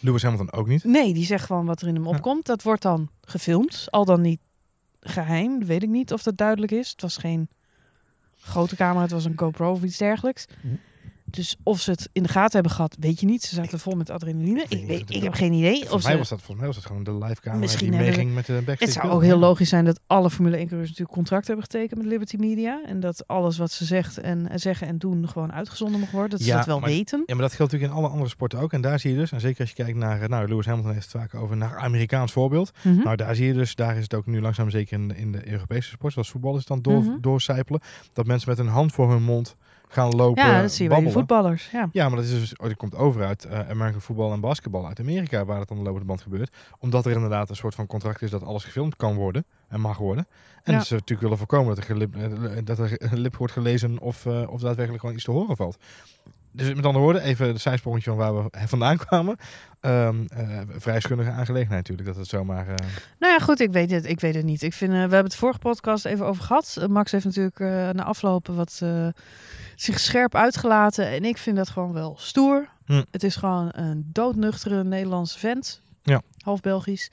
Lewis 0.00 0.22
Hamilton 0.22 0.52
ook 0.52 0.66
niet. 0.66 0.84
Nee, 0.84 1.14
die 1.14 1.24
zegt 1.24 1.46
gewoon 1.46 1.66
wat 1.66 1.80
er 1.82 1.88
in 1.88 1.94
hem 1.94 2.04
Ja. 2.04 2.10
opkomt. 2.10 2.46
Dat 2.46 2.62
wordt 2.62 2.82
dan 2.82 3.08
gefilmd, 3.24 3.86
al 3.90 4.04
dan 4.04 4.20
niet 4.20 4.40
geheim. 5.00 5.64
Weet 5.64 5.82
ik 5.82 5.88
niet 5.88 6.12
of 6.12 6.22
dat 6.22 6.36
duidelijk 6.36 6.72
is. 6.72 6.90
Het 6.90 7.02
was 7.02 7.16
geen 7.16 7.48
grote 8.40 8.76
camera, 8.76 9.02
het 9.02 9.10
was 9.10 9.24
een 9.24 9.38
GoPro 9.38 9.70
of 9.72 9.82
iets 9.82 9.96
dergelijks. 9.98 10.46
Mhm. 10.60 10.74
Dus 11.32 11.56
of 11.62 11.80
ze 11.80 11.90
het 11.90 12.08
in 12.12 12.22
de 12.22 12.28
gaten 12.28 12.52
hebben 12.52 12.72
gehad, 12.72 12.96
weet 13.00 13.20
je 13.20 13.26
niet. 13.26 13.42
Ze 13.42 13.54
zaten 13.54 13.78
vol 13.78 13.94
met 13.96 14.10
adrenaline. 14.10 14.64
Ik, 14.68 14.86
weet, 14.86 15.10
ik 15.10 15.22
heb 15.22 15.32
geen 15.34 15.52
idee. 15.52 15.72
Of 15.72 15.78
Volgens 15.80 16.02
mij, 16.04 16.12
ze, 16.12 16.18
was 16.18 16.28
dat, 16.28 16.38
volgens 16.38 16.58
mij 16.58 16.66
was 16.66 16.76
dat 16.76 16.86
gewoon 16.86 17.04
de 17.04 17.24
live 17.26 17.40
camera 17.40 17.60
Misschien 17.60 17.90
die 17.90 18.00
meeging 18.00 18.34
met 18.34 18.46
de 18.46 18.52
backstage. 18.52 18.84
het 18.84 18.92
zou 18.92 19.08
ook 19.12 19.22
heel 19.22 19.38
logisch 19.38 19.68
zijn 19.68 19.84
dat 19.84 20.00
alle 20.06 20.30
Formule 20.30 20.56
1 20.56 20.64
coureurs 20.66 20.88
natuurlijk 20.90 21.16
contract 21.16 21.46
hebben 21.46 21.64
getekend 21.64 22.00
met 22.00 22.08
Liberty 22.08 22.36
Media. 22.36 22.82
En 22.86 23.00
dat 23.00 23.26
alles 23.28 23.58
wat 23.58 23.70
ze 23.70 23.84
zegt 23.84 24.18
en, 24.18 24.48
zeggen 24.54 24.86
en 24.86 24.98
doen 24.98 25.28
gewoon 25.28 25.52
uitgezonden 25.52 26.00
mag 26.00 26.10
worden. 26.10 26.30
Dat 26.30 26.40
ze 26.40 26.52
dat 26.52 26.66
wel 26.66 26.80
maar- 26.80 26.88
weten. 26.88 27.22
Ja, 27.26 27.34
maar 27.34 27.42
dat 27.44 27.52
geldt 27.54 27.72
natuurlijk 27.72 27.98
in 27.98 28.04
alle 28.04 28.12
andere 28.12 28.30
sporten 28.30 28.58
ook. 28.58 28.72
En 28.72 28.80
daar 28.80 28.98
zie 28.98 29.10
je 29.10 29.16
dus, 29.16 29.32
en 29.32 29.40
zeker 29.40 29.60
als 29.60 29.68
je 29.68 29.74
kijkt 29.82 29.98
naar, 29.98 30.22
eh, 30.22 30.28
nou, 30.28 30.48
Lewis 30.48 30.66
Hamilton 30.66 30.92
heeft 30.92 31.12
het 31.12 31.20
vaak 31.22 31.34
over 31.34 31.56
naar 31.56 31.76
Amerikaans 31.78 32.32
voorbeeld. 32.32 32.70
Mhm. 32.82 33.02
Nou, 33.02 33.16
daar 33.16 33.34
zie 33.36 33.46
je 33.46 33.52
dus, 33.52 33.74
daar 33.74 33.96
is 33.96 34.02
het 34.02 34.14
ook 34.14 34.26
nu 34.26 34.40
langzaam 34.40 34.70
zeker 34.70 34.98
in, 34.98 35.08
de- 35.08 35.16
in 35.16 35.32
de 35.32 35.50
Europese 35.50 35.88
sport, 35.90 36.12
zoals 36.12 36.30
voetbal 36.30 36.52
is 36.52 36.58
het 36.58 36.68
dan 36.68 36.82
door, 36.82 37.02
Mhm. 37.02 37.20
doorcijpelen. 37.20 37.80
Dat 38.12 38.26
mensen 38.26 38.48
met 38.48 38.58
een 38.58 38.66
hand 38.66 38.92
voor 38.92 39.10
hun 39.10 39.22
mond 39.22 39.56
gaan 39.92 40.10
lopen, 40.14 40.44
ja, 40.46 40.60
dat 40.62 40.72
zie 40.72 40.82
je 40.82 40.88
bij 40.90 41.00
die 41.00 41.10
voetballers. 41.10 41.70
Ja. 41.72 41.88
Ja, 41.92 42.08
maar 42.08 42.16
dat 42.16 42.26
is 42.26 42.30
dus, 42.30 42.56
oh, 42.56 42.70
komt 42.76 42.94
over 42.96 43.24
uit 43.24 43.44
eh 43.44 43.68
American 43.70 44.00
voetbal 44.00 44.32
en 44.32 44.40
basketbal 44.40 44.86
uit 44.86 45.00
Amerika, 45.00 45.44
waar 45.44 45.60
het 45.60 45.70
aan 45.70 45.76
de 45.76 45.82
lopende 45.82 46.06
band 46.06 46.22
gebeurt. 46.22 46.50
Omdat 46.78 47.06
er 47.06 47.12
inderdaad 47.12 47.50
een 47.50 47.56
soort 47.56 47.74
van 47.74 47.86
contract 47.86 48.22
is 48.22 48.30
dat 48.30 48.42
alles 48.44 48.64
gefilmd 48.64 48.96
kan 48.96 49.14
worden 49.14 49.44
en 49.68 49.80
mag 49.80 49.98
worden. 49.98 50.26
En 50.64 50.72
Ja. 50.72 50.80
ze 50.80 50.92
natuurlijk 50.94 51.20
willen 51.20 51.38
voorkomen 51.38 51.68
dat 51.68 51.78
er, 51.78 51.84
gelip, 51.84 52.16
eh, 52.16 52.22
dat 52.64 52.78
er 52.78 53.12
een 53.12 53.18
lip 53.20 53.36
wordt 53.36 53.52
gelezen 53.52 53.98
of, 54.00 54.26
eh, 54.26 54.32
of 54.48 54.60
daadwerkelijk 54.60 55.00
gewoon 55.00 55.14
iets 55.14 55.24
te 55.24 55.30
horen 55.30 55.56
valt. 55.56 55.78
Dus 56.54 56.74
met 56.74 56.86
andere 56.86 57.04
woorden, 57.04 57.22
even 57.22 57.52
de 57.52 57.58
zijsprongetje 57.60 58.10
van 58.10 58.18
waar 58.18 58.34
we 58.34 58.50
vandaan 58.66 58.96
kwamen. 58.96 59.36
Ehm, 59.80 60.16
eh, 60.28 60.60
vrij 60.78 61.00
schunnige 61.00 61.30
aangelegenheid 61.30 61.80
natuurlijk, 61.88 62.08
dat 62.08 62.16
het 62.16 62.26
zomaar... 62.26 62.68
eh, 62.68 62.74
Nou 63.18 63.32
ja, 63.32 63.38
goed, 63.38 63.60
ik 63.60 63.70
weet 63.72 63.90
het, 63.90 64.06
ik 64.06 64.20
weet 64.20 64.34
het 64.34 64.44
niet. 64.44 64.62
Ik 64.62 64.72
vind, 64.72 64.90
eh, 64.90 64.96
we 64.96 65.00
hebben 65.00 65.24
het 65.24 65.34
vorige 65.34 65.58
podcast 65.58 66.04
even 66.04 66.26
over 66.26 66.42
gehad. 66.44 66.76
Eh, 66.80 66.86
Max 66.86 67.12
heeft 67.12 67.24
natuurlijk 67.24 67.60
eh, 67.60 67.68
na 67.68 68.04
aflopen 68.04 68.54
wat 68.56 68.80
eh, 68.82 69.06
zich 69.82 70.00
scherp 70.00 70.34
uitgelaten. 70.34 71.06
En 71.06 71.24
ik 71.24 71.38
vind 71.38 71.56
dat 71.56 71.68
gewoon 71.68 71.92
wel 71.92 72.16
stoer. 72.18 72.68
Hm. 72.86 73.02
Het 73.10 73.22
is 73.22 73.36
gewoon 73.36 73.68
een 73.72 74.10
doodnuchtere 74.12 74.84
Nederlandse 74.84 75.38
vent. 75.38 75.80
Ja. 76.02 76.22
Half 76.38 76.60
Belgisch. 76.60 77.10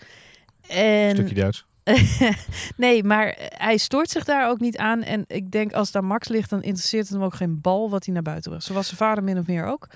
een 0.68 0.76
En 0.76 1.16
stukje 1.16 1.36
Duits. 1.36 1.66
nee, 2.76 3.04
maar 3.04 3.36
hij 3.58 3.78
stoort 3.78 4.10
zich 4.10 4.24
daar 4.24 4.50
ook 4.50 4.60
niet 4.60 4.78
aan. 4.78 5.04
En 5.04 5.24
ik 5.28 5.52
denk 5.52 5.74
als 5.74 5.96
aan 5.96 6.06
Max 6.06 6.28
ligt, 6.28 6.50
dan 6.50 6.64
interesseert 6.64 7.04
het 7.04 7.14
hem 7.14 7.24
ook 7.24 7.34
geen 7.34 7.62
bal 7.62 7.90
wat 7.90 8.06
hij 8.06 8.14
naar 8.14 8.24
buiten 8.24 8.52
bracht. 8.52 8.66
Zoals 8.66 8.86
zijn 8.86 8.98
vader 8.98 9.24
min 9.24 9.38
of 9.38 9.48
meer 9.48 9.66
ook. 9.66 9.88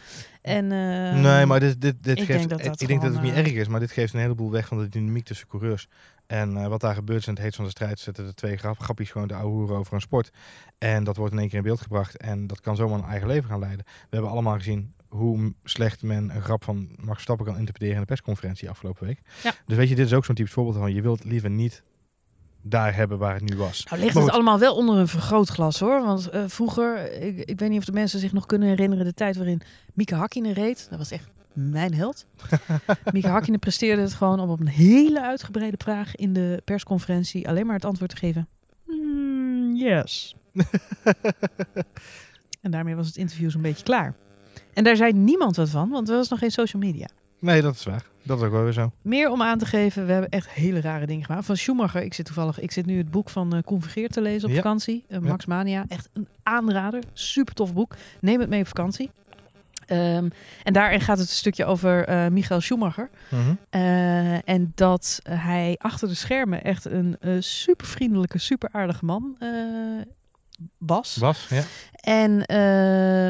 En, 0.41 0.71
eh, 0.71 1.21
nee, 1.21 1.45
maar 1.45 1.59
dit, 1.59 1.81
dit, 1.81 2.03
dit 2.03 2.19
ik 2.19 2.25
geeft, 2.25 2.37
denk 2.37 2.49
dat 2.49 2.63
dat 2.63 2.81
ik 2.81 2.87
denk 2.87 3.01
dat 3.01 3.13
het 3.13 3.21
niet 3.21 3.33
eh, 3.33 3.39
erg 3.39 3.53
is, 3.53 3.67
maar 3.67 3.79
dit 3.79 3.91
geeft 3.91 4.13
een 4.13 4.19
heleboel 4.19 4.51
weg 4.51 4.67
van 4.67 4.77
de 4.77 4.89
dynamiek 4.89 5.25
tussen 5.25 5.47
coureurs. 5.47 5.87
En 6.27 6.57
eh, 6.57 6.67
wat 6.67 6.81
daar 6.81 6.95
gebeurt 6.95 7.19
is 7.19 7.27
in 7.27 7.33
het 7.33 7.41
heet 7.41 7.55
van 7.55 7.65
de 7.65 7.71
strijd 7.71 7.99
zetten 7.99 8.25
de 8.25 8.33
twee 8.33 8.57
grap, 8.57 8.79
grappies 8.79 9.11
gewoon 9.11 9.27
de 9.27 9.33
ouwe 9.33 9.73
over 9.73 9.93
een 9.93 10.01
sport. 10.01 10.31
En 10.77 11.03
dat 11.03 11.17
wordt 11.17 11.33
in 11.33 11.39
één 11.39 11.47
keer 11.47 11.57
in 11.57 11.63
beeld 11.63 11.81
gebracht 11.81 12.17
en 12.17 12.47
dat 12.47 12.61
kan 12.61 12.75
zomaar 12.75 12.99
een 12.99 13.05
eigen 13.05 13.27
leven 13.27 13.49
gaan 13.49 13.59
leiden. 13.59 13.85
We 13.85 14.07
hebben 14.09 14.31
allemaal 14.31 14.55
gezien 14.55 14.93
hoe 15.07 15.53
slecht 15.63 16.01
men 16.01 16.35
een 16.35 16.41
grap 16.41 16.63
van 16.63 16.87
Max 16.89 17.11
Verstappen 17.11 17.45
kan 17.45 17.57
interpreteren 17.57 17.95
in 17.95 18.01
de 18.01 18.07
persconferentie 18.07 18.69
afgelopen 18.69 19.07
week. 19.07 19.19
Ja. 19.43 19.53
Dus 19.65 19.77
weet 19.77 19.89
je, 19.89 19.95
dit 19.95 20.05
is 20.05 20.13
ook 20.13 20.25
zo'n 20.25 20.35
typisch 20.35 20.53
voorbeeld 20.53 20.77
van 20.77 20.93
je 20.93 21.01
wilt 21.01 21.23
liever 21.23 21.49
niet 21.49 21.81
daar 22.61 22.95
hebben 22.95 23.17
waar 23.17 23.33
het 23.33 23.49
nu 23.49 23.57
was. 23.57 23.85
Nou 23.89 24.01
ligt 24.01 24.15
het 24.15 24.29
allemaal 24.29 24.59
wel 24.59 24.75
onder 24.75 24.97
een 24.97 25.07
vergrootglas 25.07 25.79
hoor. 25.79 26.03
Want 26.03 26.29
eh, 26.29 26.43
vroeger, 26.47 27.21
ik, 27.21 27.37
ik 27.37 27.59
weet 27.59 27.69
niet 27.69 27.79
of 27.79 27.85
de 27.85 27.91
mensen 27.91 28.19
zich 28.19 28.33
nog 28.33 28.45
kunnen 28.45 28.67
herinneren... 28.67 29.05
de 29.05 29.13
tijd 29.13 29.35
waarin 29.35 29.61
Mieke 29.93 30.15
Hakkinen 30.15 30.53
reed. 30.53 30.87
Dat 30.89 30.97
was 30.97 31.11
echt 31.11 31.27
mijn 31.53 31.93
held. 31.93 32.25
Mieke 33.13 33.27
Hakkinen 33.27 33.59
presteerde 33.59 34.01
het 34.01 34.13
gewoon 34.13 34.39
om 34.39 34.49
op 34.49 34.59
een 34.59 34.67
hele 34.67 35.21
uitgebreide 35.21 35.77
vraag... 35.79 36.15
in 36.15 36.33
de 36.33 36.61
persconferentie 36.65 37.47
alleen 37.47 37.65
maar 37.65 37.75
het 37.75 37.85
antwoord 37.85 38.09
te 38.09 38.17
geven. 38.17 38.47
"Mm, 38.85 39.75
yes. 39.75 40.35
en 42.61 42.71
daarmee 42.71 42.95
was 42.95 43.07
het 43.07 43.15
interview 43.17 43.51
zo'n 43.51 43.61
beetje 43.61 43.83
klaar. 43.83 44.13
En 44.73 44.83
daar 44.83 44.95
zei 44.95 45.13
niemand 45.13 45.55
wat 45.55 45.69
van, 45.69 45.89
want 45.89 46.09
er 46.09 46.15
was 46.15 46.29
nog 46.29 46.39
geen 46.39 46.51
social 46.51 46.81
media. 46.81 47.07
Nee, 47.39 47.61
dat 47.61 47.75
is 47.75 47.83
waar. 47.83 48.05
Dat 48.23 48.37
is 48.39 48.43
ook 48.45 48.51
wel 48.51 48.63
weer 48.63 48.71
zo. 48.73 48.91
Meer 49.01 49.29
om 49.31 49.41
aan 49.41 49.57
te 49.57 49.65
geven, 49.65 50.05
we 50.05 50.11
hebben 50.11 50.29
echt 50.29 50.49
hele 50.49 50.81
rare 50.81 51.05
dingen 51.05 51.25
gemaakt. 51.25 51.45
Van 51.45 51.57
Schumacher, 51.57 52.01
ik 52.01 52.13
zit 52.13 52.25
toevallig, 52.25 52.59
ik 52.59 52.71
zit 52.71 52.85
nu 52.85 52.97
het 52.97 53.11
boek 53.11 53.29
van 53.29 53.53
eh 53.55 53.61
Convergeer 53.63 54.09
te 54.09 54.21
lezen 54.21 54.47
op 54.49 54.55
Ja. 54.55 54.61
vakantie. 54.61 55.03
Eh, 55.07 55.19
Max 55.19 55.45
Mania, 55.45 55.85
echt 55.87 56.09
een 56.13 56.27
aanrader. 56.43 57.03
Super 57.13 57.53
tof 57.53 57.73
boek. 57.73 57.95
Neem 58.19 58.39
het 58.39 58.49
mee 58.49 58.59
op 58.61 58.67
vakantie. 58.67 59.09
Ehm, 59.85 60.29
en 60.63 60.73
daarin 60.73 61.01
gaat 61.01 61.17
het 61.17 61.29
een 61.29 61.35
stukje 61.35 61.65
over 61.65 62.05
eh 62.05 62.27
Michael 62.27 62.61
Schumacher. 62.61 63.09
Mhm. 63.29 63.53
Eh, 63.69 64.49
en 64.49 64.71
dat 64.75 65.19
hij 65.29 65.75
achter 65.77 66.07
de 66.07 66.13
schermen 66.13 66.63
echt 66.63 66.85
een 66.85 67.17
eh, 67.19 67.31
super 67.39 67.87
vriendelijke, 67.87 68.37
super 68.37 68.69
aardige 68.71 69.05
man 69.05 69.37
was. 70.77 71.15
Was, 71.15 71.47
ja. 71.49 71.63
En, 71.95 72.45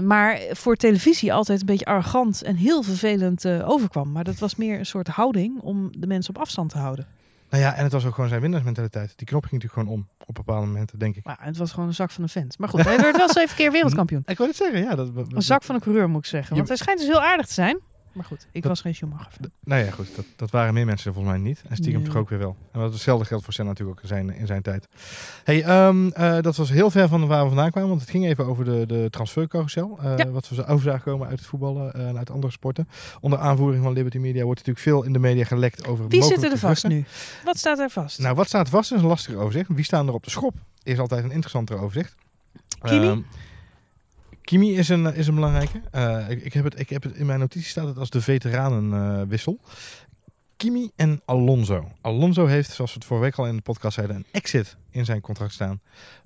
maar 0.08 0.40
voor 0.52 0.76
televisie 0.76 1.34
altijd 1.34 1.60
een 1.60 1.66
beetje 1.66 1.86
arrogant 1.86 2.44
en 2.44 2.56
heel 2.56 2.84
vervelend 2.84 3.48
overkwam. 3.48 4.12
Maar 4.12 4.24
dat 4.24 4.38
was 4.38 4.56
meer 4.56 4.80
een 4.80 4.86
soort 4.86 5.08
houding 5.08 5.60
om 5.60 5.92
de 5.98 6.08
mensen 6.08 6.36
op 6.36 6.42
afstand 6.42 6.70
te 6.70 6.78
houden. 6.78 7.08
Nou 7.54 7.66
ja, 7.66 7.76
en 7.76 7.84
het 7.84 7.92
was 7.92 8.06
ook 8.06 8.14
gewoon 8.14 8.30
zijn 8.30 8.42
winnaarsmentaliteit. 8.42 9.14
Die 9.16 9.28
knop 9.28 9.46
ging 9.46 9.62
natuurlijk 9.62 9.80
gewoon 9.82 10.00
om 10.00 10.08
op 10.26 10.36
bepaalde 10.36 10.68
momenten, 10.68 11.00
denk 11.00 11.16
ik. 11.16 11.24
Maar 11.24 11.38
het 11.40 11.58
was 11.58 11.72
gewoon 11.72 11.88
een 11.88 11.94
zak 11.94 12.12
van 12.12 12.24
een 12.24 12.30
vent. 12.30 12.58
Maar 12.58 12.70
goed, 12.70 12.84
hij 12.84 12.98
werd 12.98 13.18
wel 13.18 13.30
zeven 13.30 13.56
keer 13.56 13.72
wereldkampioen. 13.72 14.24
Ik 14.34 14.38
wil 14.38 14.48
het 14.48 14.56
zeggen, 14.56 14.82
ja. 14.82 14.96
Dat, 14.96 15.10
Een 15.30 15.42
zak 15.42 15.64
van 15.64 15.76
een 15.76 15.82
coureur 15.82 16.10
moet 16.10 16.20
ik 16.20 16.30
zeggen. 16.30 16.56
Want 16.56 16.68
hij 16.68 16.78
schijnt 16.78 17.00
dus 17.00 17.08
heel 17.08 17.22
aardig 17.22 17.46
te 17.46 17.54
zijn. 17.54 17.80
Maar 18.14 18.26
goed, 18.26 18.46
ik 18.52 18.62
Dat- 18.62 18.72
was 18.72 18.82
geen 18.82 18.96
Schumacher. 18.96 19.32
fan. 19.32 19.50
Nou 19.64 19.84
ja, 19.86 19.92
goed. 19.92 20.16
Dat, 20.16 20.26
dat 20.36 20.52
waren 20.52 20.74
meer 20.74 20.86
mensen 20.86 21.14
volgens 21.14 21.34
mij 21.34 21.44
niet. 21.44 21.62
En 21.70 21.76
stiekem 21.76 22.02
Nee. 22.02 22.10
toch 22.10 22.20
ook 22.20 22.30
weer 22.30 22.40
wel. 22.40 22.56
En 22.72 22.80
dat 22.80 22.94
hetzelfde 22.94 23.26
geldt 23.26 23.44
voor 23.44 23.54
Senna 23.54 23.70
natuurlijk 23.70 23.98
ook 23.98 24.04
in 24.04 24.10
zijn, 24.10 24.30
in 24.30 24.48
zijn 24.48 24.62
tijd. 24.62 24.88
Hey, 25.44 25.64
ehm, 25.64 26.08
eh, 26.08 26.38
dat 26.42 26.56
was 26.56 26.70
heel 26.70 26.90
ver 26.92 27.08
van 27.08 27.28
waar 27.28 27.42
we 27.42 27.48
vandaan 27.48 27.72
kwamen. 27.72 27.90
Want 27.90 28.02
het 28.02 28.10
ging 28.10 28.26
even 28.26 28.46
over 28.46 28.66
de, 28.66 28.84
de 28.88 29.08
transfercarousel. 29.12 30.00
eh, 30.02 30.18
Ja. 30.18 30.30
Wat 30.30 30.50
we 30.50 30.56
zo 30.56 30.62
over 30.62 30.84
zagen 30.84 31.02
komen 31.02 31.28
uit 31.28 31.40
het 31.40 31.48
voetballen 31.48 31.94
eh, 31.94 32.08
en 32.08 32.18
uit 32.18 32.30
andere 32.30 32.52
sporten. 32.54 32.88
Onder 33.20 33.40
aanvoering 33.40 33.84
van 33.84 33.94
Liberty 33.94 34.18
Media 34.18 34.44
wordt 34.44 34.60
natuurlijk 34.60 34.86
veel 34.86 35.04
in 35.04 35.14
de 35.14 35.20
media 35.20 35.44
gelekt 35.44 35.88
over 35.88 36.08
Wie 36.08 36.22
zit 36.22 36.30
mogelijke 36.32 36.56
er 36.56 36.62
vast 36.62 36.88
nu? 36.88 37.06
Wat 37.44 37.58
staat 37.58 37.80
er 37.80 37.90
vast? 37.90 38.20
Nou, 38.20 38.36
wat 38.36 38.48
staat 38.48 38.70
vast 38.70 38.92
is 38.92 39.02
een 39.02 39.08
lastig 39.08 39.36
overzicht. 39.36 39.70
Wie 39.74 39.84
staan 39.86 40.08
er 40.08 40.14
op 40.14 40.24
de 40.24 40.30
schop 40.30 40.54
is 40.84 41.00
altijd 41.00 41.24
een 41.24 41.32
interessanter 41.32 41.80
overzicht. 41.80 42.16
Kimi? 42.82 43.08
Ehm, 43.08 43.20
Kimi 44.44 44.78
is 44.78 44.90
een, 44.90 45.14
is 45.16 45.28
een 45.28 45.36
belangrijke. 45.36 45.82
Eh, 45.92 46.30
ik, 46.30 46.44
ik, 46.44 46.54
heb 46.54 46.64
het, 46.64 46.80
ik 46.80 46.90
heb 46.90 47.04
het 47.04 47.16
in 47.16 47.26
mijn 47.26 47.40
notitie 47.40 47.70
staat 47.70 47.88
het 47.88 47.98
als 47.98 48.10
de 48.10 48.22
veteranenwissel. 48.22 49.60
Kimi 50.58 50.92
en 50.96 51.22
Alonso. 51.26 51.92
Alonso 52.02 52.46
heeft, 52.46 52.72
zoals 52.72 52.92
we 52.92 52.98
het 52.98 53.08
vorige 53.08 53.26
week 53.26 53.36
al 53.38 53.48
in 53.48 53.56
de 53.56 53.62
podcast 53.62 53.96
zeiden, 53.96 54.16
een 54.16 54.26
exit 54.32 54.76
in 54.90 55.06
zijn 55.06 55.22
contract 55.22 55.54
staan. 55.54 55.80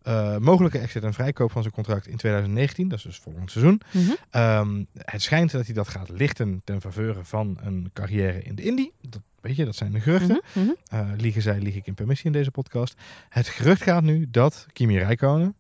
Eh, 0.04 0.38
mogelijke 0.38 0.80
exit 0.80 1.04
en 1.04 1.14
vrijkoop 1.14 1.52
van 1.52 1.62
zijn 1.62 1.74
contract 1.74 2.08
in 2.08 2.18
2019, 2.18 2.88
dat 2.88 2.98
is 2.98 3.04
dus 3.04 3.18
volgend 3.18 3.52
seizoen. 3.52 3.82
Mhm. 3.92 4.12
Ehm, 4.30 4.84
het 4.98 5.22
schijnt 5.22 5.52
dat 5.52 5.66
hij 5.66 5.74
dat 5.74 5.88
gaat 5.88 6.10
lichten 6.10 6.62
ten 6.64 6.82
faveur 6.82 7.16
van 7.24 7.58
een 7.62 7.90
carrière 7.94 8.44
in 8.44 8.56
de 8.56 8.62
Indy. 8.64 8.90
Dat, 9.02 9.22
weet 9.42 9.56
je, 9.56 9.66
dat 9.66 9.76
zijn 9.76 9.92
de 9.92 10.00
geruchten. 10.00 10.42
Eh, 10.88 11.08
liegen 11.18 11.42
zij, 11.42 11.60
lieg 11.60 11.76
ik 11.76 11.88
in 11.88 11.94
permissie 11.94 12.26
in 12.26 12.32
deze 12.32 12.52
podcast. 12.52 12.96
Het 13.30 13.48
gerucht 13.48 13.82
gaat 13.82 14.04
nu 14.04 14.28
dat 14.32 14.66
Kimi 14.74 15.00
Räikkönen 15.00 15.56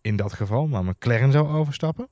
in 0.00 0.16
dat 0.16 0.32
geval 0.32 0.68
naar 0.68 0.84
McLaren 0.84 1.32
zou 1.32 1.48
overstappen. 1.48 2.08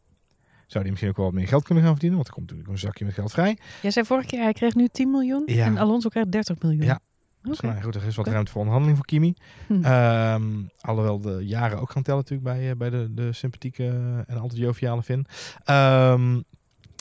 Zou 0.66 0.82
die 0.82 0.92
misschien 0.92 1.10
ook 1.10 1.16
wel 1.16 1.26
wat 1.26 1.34
meer 1.34 1.48
geld 1.48 1.64
kunnen 1.64 1.82
gaan 1.84 1.92
verdienen, 1.92 2.18
want 2.18 2.28
er 2.28 2.34
komt 2.34 2.46
natuurlijk 2.50 2.74
een 2.74 2.80
zakje 2.86 3.04
met 3.04 3.14
geld 3.14 3.32
vrij. 3.32 3.58
Jij 3.82 3.90
zei 3.90 4.06
vorige 4.06 4.26
keer, 4.26 4.42
hij 4.42 4.52
kreeg 4.52 4.74
nu 4.74 4.88
10 4.92 5.10
miljoen 5.10 5.42
Ja. 5.46 5.64
en 5.66 5.78
Alonso 5.78 6.08
krijgt 6.08 6.32
30 6.32 6.62
miljoen. 6.62 6.84
Ja. 6.84 7.00
Dus, 7.42 7.60
nou 7.60 7.74
ja, 7.74 7.80
goed, 7.80 7.94
er 7.94 8.04
is 8.04 8.16
wat 8.16 8.26
ruimte 8.26 8.50
voor 8.50 8.60
onderhandeling 8.60 8.98
voor 8.98 9.06
Kimi. 9.06 9.34
Hm. 9.66 9.84
Ehm, 9.84 10.44
alhoewel 10.80 11.20
de 11.20 11.46
jaren 11.46 11.80
ook 11.80 11.90
gaan 11.90 12.02
tellen 12.02 12.20
natuurlijk 12.20 12.48
bij, 12.48 12.70
eh, 12.70 12.76
bij 12.76 12.90
de, 12.90 13.08
de 13.10 13.32
sympathieke 13.32 13.84
en 14.26 14.38
altijd 14.38 14.60
joviale 14.60 15.02
Finn. 15.02 15.26
Ehm, 15.64 16.40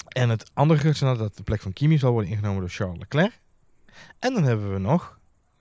en 0.08 0.29
het 0.29 0.50
andere 0.53 0.79
gerucht 0.79 1.01
is 1.01 1.17
dat 1.17 1.38
de 1.38 1.44
plek 1.44 1.62
van 1.62 1.74
Kimi 1.74 1.98
zal 1.98 2.12
worden 2.12 2.29
ingenomen 2.29 2.60
door 2.60 2.70
Charles 2.70 2.98
Leclerc. 3.00 3.39
En 4.20 4.34
dan 4.34 4.44
hebben 4.44 4.74
we 4.74 4.79
nog, 4.79 5.20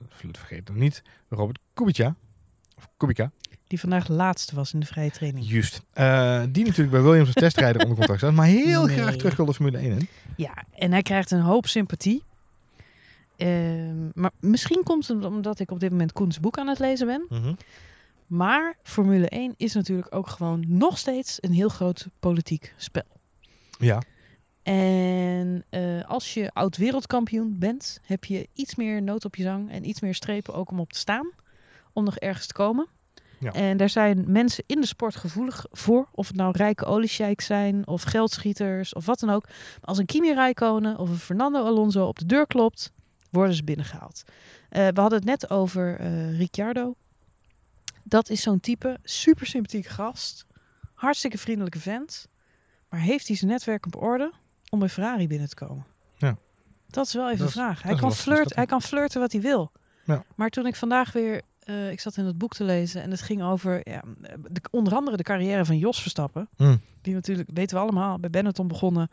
vergeet 0.08 0.68
het 0.68 0.76
niet, 0.76 1.02
Robert 1.28 1.58
Kubica. 1.74 2.14
Of 2.76 2.88
Kubica, 2.96 3.30
Die 3.66 3.80
vandaag 3.80 4.08
laatste 4.08 4.54
was 4.54 4.72
in 4.72 4.80
de 4.80 4.86
vrije 4.86 5.10
training. 5.10 5.48
juist. 5.48 5.80
Eh, 5.92 6.42
die 6.48 6.64
natuurlijk 6.64 6.90
bij 6.90 7.02
Williams 7.02 7.26
als 7.26 7.34
testrijder 7.34 7.82
onder 7.82 7.96
contract 7.96 8.20
staat, 8.20 8.32
maar 8.32 8.46
heel 8.46 8.86
Nee. 8.86 8.96
graag 8.96 9.16
terug 9.16 9.36
wil 9.36 9.46
de 9.46 9.54
Formule 9.54 9.78
1 9.78 9.90
in. 9.98 10.08
Ja, 10.36 10.54
en 10.74 10.92
hij 10.92 11.02
krijgt 11.02 11.30
een 11.30 11.40
hoop 11.40 11.66
sympathie. 11.66 12.22
Ehm, 13.36 14.08
maar 14.14 14.30
misschien 14.40 14.82
komt 14.82 15.08
het 15.08 15.24
omdat 15.24 15.58
ik 15.58 15.70
op 15.70 15.80
dit 15.80 15.90
moment 15.90 16.12
Koens 16.12 16.40
boek 16.40 16.58
aan 16.58 16.66
het 16.68 16.78
lezen 16.78 17.06
ben. 17.06 17.26
Mhm. 17.28 17.54
Maar 18.26 18.74
Formule 18.82 19.26
1 19.28 19.54
is 19.56 19.74
natuurlijk 19.74 20.14
ook 20.14 20.28
gewoon 20.28 20.64
nog 20.68 20.98
steeds 20.98 21.38
een 21.40 21.52
heel 21.52 21.68
groot 21.68 22.06
politiek 22.20 22.74
spel. 22.76 23.04
Ja, 23.78 24.02
En 24.62 25.64
eh, 25.68 26.04
als 26.08 26.34
je 26.34 26.50
oud 26.52 26.76
wereldkampioen 26.76 27.56
bent, 27.58 28.00
heb 28.02 28.24
je 28.24 28.48
iets 28.54 28.74
meer 28.74 29.02
nood 29.02 29.24
op 29.24 29.34
je 29.36 29.42
zang 29.42 29.70
en 29.70 29.88
iets 29.88 30.00
meer 30.00 30.14
strepen 30.14 30.54
ook 30.54 30.70
om 30.70 30.80
op 30.80 30.92
te 30.92 30.98
staan. 30.98 31.30
Om 31.92 32.04
nog 32.04 32.16
ergens 32.16 32.46
te 32.46 32.52
komen. 32.52 32.86
Ja. 33.38 33.52
En 33.52 33.76
daar 33.76 33.88
zijn 33.88 34.24
mensen 34.26 34.64
in 34.66 34.80
de 34.80 34.86
sport 34.86 35.16
gevoelig 35.16 35.66
voor. 35.72 36.08
Of 36.10 36.26
het 36.26 36.36
nou 36.36 36.52
rijke 36.56 36.84
oliesheiks 36.84 37.46
zijn 37.46 37.86
of 37.86 38.02
geldschieters 38.02 38.94
of 38.94 39.06
wat 39.06 39.18
dan 39.18 39.30
ook. 39.30 39.46
Maar 39.46 39.80
als 39.80 39.98
een 39.98 40.06
Kimi 40.06 40.34
Räikkönen 40.34 40.98
of 40.98 41.08
een 41.08 41.18
Fernando 41.18 41.64
Alonso 41.64 42.06
op 42.06 42.18
de 42.18 42.26
deur 42.26 42.46
klopt, 42.46 42.92
worden 43.30 43.54
ze 43.54 43.64
binnengehaald. 43.64 44.22
Eh, 44.68 44.88
we 44.88 45.00
hadden 45.00 45.18
het 45.18 45.28
net 45.28 45.50
over 45.50 45.96
eh 46.00 46.38
Ricciardo. 46.38 46.94
Dat 48.02 48.30
is 48.30 48.42
zo'n 48.42 48.60
type, 48.60 48.98
super 49.04 49.46
sympathieke 49.46 49.88
gast. 49.88 50.46
Hartstikke 50.94 51.38
vriendelijke 51.38 51.78
vent. 51.78 52.26
Maar 52.88 53.00
heeft 53.00 53.26
hij 53.26 53.36
zijn 53.36 53.50
netwerk 53.50 53.86
op 53.86 54.02
orde 54.02 54.32
om 54.68 54.78
bij 54.78 54.88
Ferrari 54.88 55.26
binnen 55.26 55.48
te 55.48 55.54
komen? 55.54 55.84
Ja. 56.16 56.36
Dat 56.90 57.06
is 57.06 57.12
wel 57.12 57.26
even 57.26 57.38
Dat 57.38 57.46
de 57.46 57.52
vraag. 57.52 57.82
Hij 57.82 57.90
kan, 57.90 58.00
een 58.00 58.06
lastige 58.08 58.30
flirt, 58.30 58.44
stap, 58.44 58.56
hij 58.56 58.66
kan 58.66 58.82
flirten 58.82 59.20
wat 59.20 59.32
hij 59.32 59.40
wil. 59.40 59.70
Ja. 60.04 60.24
Maar 60.34 60.50
toen 60.50 60.66
ik 60.66 60.76
vandaag 60.76 61.12
weer... 61.12 61.42
eh, 61.66 61.90
ik 61.90 62.00
zat 62.00 62.16
in 62.16 62.24
het 62.24 62.38
boek 62.38 62.54
te 62.54 62.64
lezen 62.64 63.02
en 63.02 63.10
het 63.10 63.20
ging 63.20 63.42
over 63.42 63.80
ja, 63.84 64.02
de, 64.50 64.60
onder 64.70 64.94
andere 64.94 65.16
de 65.16 65.22
carrière 65.22 65.64
van 65.64 65.78
Jos 65.78 66.00
Verstappen. 66.00 66.48
Hm. 66.56 66.76
Die 67.02 67.14
natuurlijk, 67.14 67.48
weten 67.54 67.76
we 67.76 67.82
allemaal, 67.82 68.18
bij 68.18 68.30
Benetton 68.30 68.68
begonnen. 68.68 69.10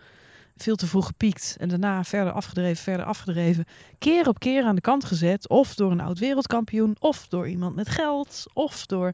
Veel 0.57 0.75
te 0.75 0.87
vroeg 0.87 1.05
gepiekt 1.05 1.55
en 1.59 1.69
daarna 1.69 2.03
verder 2.03 2.33
afgedreven, 2.33 2.83
verder 2.83 3.05
afgedreven. 3.05 3.65
Keer 3.97 4.27
op 4.27 4.39
keer 4.39 4.63
aan 4.63 4.75
de 4.75 4.81
kant 4.81 5.05
gezet. 5.05 5.49
Of 5.49 5.75
door 5.75 5.91
een 5.91 5.99
oud 5.99 6.19
wereldkampioen, 6.19 6.95
of 6.99 7.27
door 7.27 7.47
iemand 7.47 7.75
met 7.75 7.89
geld, 7.89 8.45
of 8.53 8.85
door... 8.85 9.11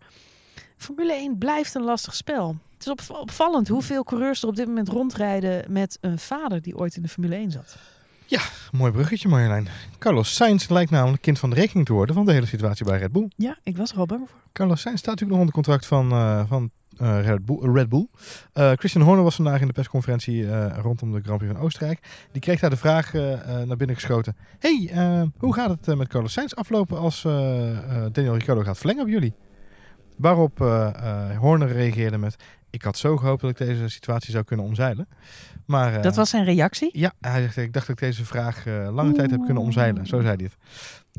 Formule 0.78 1.14
1 1.14 1.38
blijft 1.38 1.76
een 1.76 1.84
lastig 1.84 2.16
spel. 2.16 2.56
Het 2.74 2.86
is 2.86 2.92
op, 2.92 3.20
opvallend 3.20 3.68
hoeveel 3.68 4.04
coureurs 4.04 4.42
er 4.42 4.48
op 4.48 4.56
dit 4.56 4.68
moment 4.68 4.88
rondrijden 4.88 5.72
met 5.72 5.98
een 6.02 6.20
vader 6.20 6.62
die 6.62 6.78
ooit 6.78 6.96
in 6.96 7.02
de 7.02 7.08
Formule 7.08 7.36
1 7.36 7.52
zat. 7.52 7.78
Mooi 8.72 8.92
bruggetje 8.92 9.28
Marjolein. 9.28 9.68
Carlos 9.98 10.36
Sainz 10.36 10.68
lijkt 10.68 10.92
namelijk 10.92 11.22
kind 11.22 11.40
van 11.40 11.50
de 11.50 11.56
rekening 11.56 11.86
te 11.86 11.94
worden 11.94 12.16
van 12.16 12.26
de 12.26 12.32
hele 12.32 12.46
situatie 12.46 12.86
bij 12.86 12.98
Red 12.98 13.12
Bull. 13.12 13.30
Ja, 13.36 13.58
ik 13.64 13.78
was 13.78 13.92
er 13.92 13.98
al 13.98 14.06
bang 14.06 14.30
voor. 14.30 14.40
Carlos 14.54 14.82
Sainz 14.82 15.00
staat 15.00 15.20
natuurlijk 15.20 15.40
nog 15.40 15.40
onder 15.40 15.54
contract 15.54 15.86
van, 15.86 16.12
eh, 16.12 16.44
van 16.48 16.72
eh, 16.98 17.26
Red 17.26 17.46
Bull. 17.46 17.74
Red 17.74 17.90
Bull. 17.90 18.08
Eh, 18.54 18.72
Christian 18.72 19.04
Horner 19.04 19.24
was 19.24 19.36
vandaag 19.36 19.62
in 19.62 19.68
de 19.68 19.74
persconferentie 19.74 20.70
rondom 20.82 21.12
de 21.12 21.22
Grand 21.22 21.38
Prix 21.38 21.54
van 21.54 21.64
Oostenrijk. 21.64 22.00
Die 22.32 22.42
kreeg 22.42 22.60
daar 22.60 22.70
de 22.70 22.78
vraag 22.78 23.14
naar 23.66 23.78
binnen 23.78 23.96
geschoten. 23.96 24.36
hey, 24.60 24.92
hoe 25.38 25.54
gaat 25.54 25.70
het 25.70 25.98
met 25.98 26.08
Carlos 26.08 26.34
Sainz 26.34 26.54
aflopen 26.54 26.98
als 26.98 27.22
Daniel 28.12 28.34
Ricciardo 28.34 28.64
gaat 28.64 28.78
verlengen 28.78 29.04
op 29.04 29.10
jullie? 29.10 29.34
Waarop 30.18 30.58
Horner 31.38 31.72
reageerde 31.72 32.18
met... 32.18 32.36
Ik 32.72 32.82
had 32.82 32.98
zo 32.98 33.18
gehoopt 33.18 33.42
dat 33.42 33.50
ik 33.50 33.58
deze 33.58 33.90
situatie 33.90 34.32
zou 34.32 34.44
kunnen 34.44 34.66
omzeilen. 34.66 35.08
Maar, 35.66 35.96
eh, 35.96 36.02
Dat 36.02 36.16
was 36.16 36.30
zijn 36.30 36.44
reactie. 36.44 36.90
ja, 36.94 37.14
hij 37.22 37.42
zegt, 37.42 37.58
ik 37.58 37.74
dacht 37.74 37.88
dat 37.88 37.96
ik 38.02 38.08
deze 38.08 38.26
vraag 38.26 38.66
eh, 38.66 38.90
lange 38.92 39.12
tijd 39.12 39.32
heb 39.32 39.46
kunnen 39.46 39.64
omzeilen. 39.64 40.08
Zo 40.08 40.22
zei 40.22 40.36
hij 40.36 40.46
het. 40.46 40.58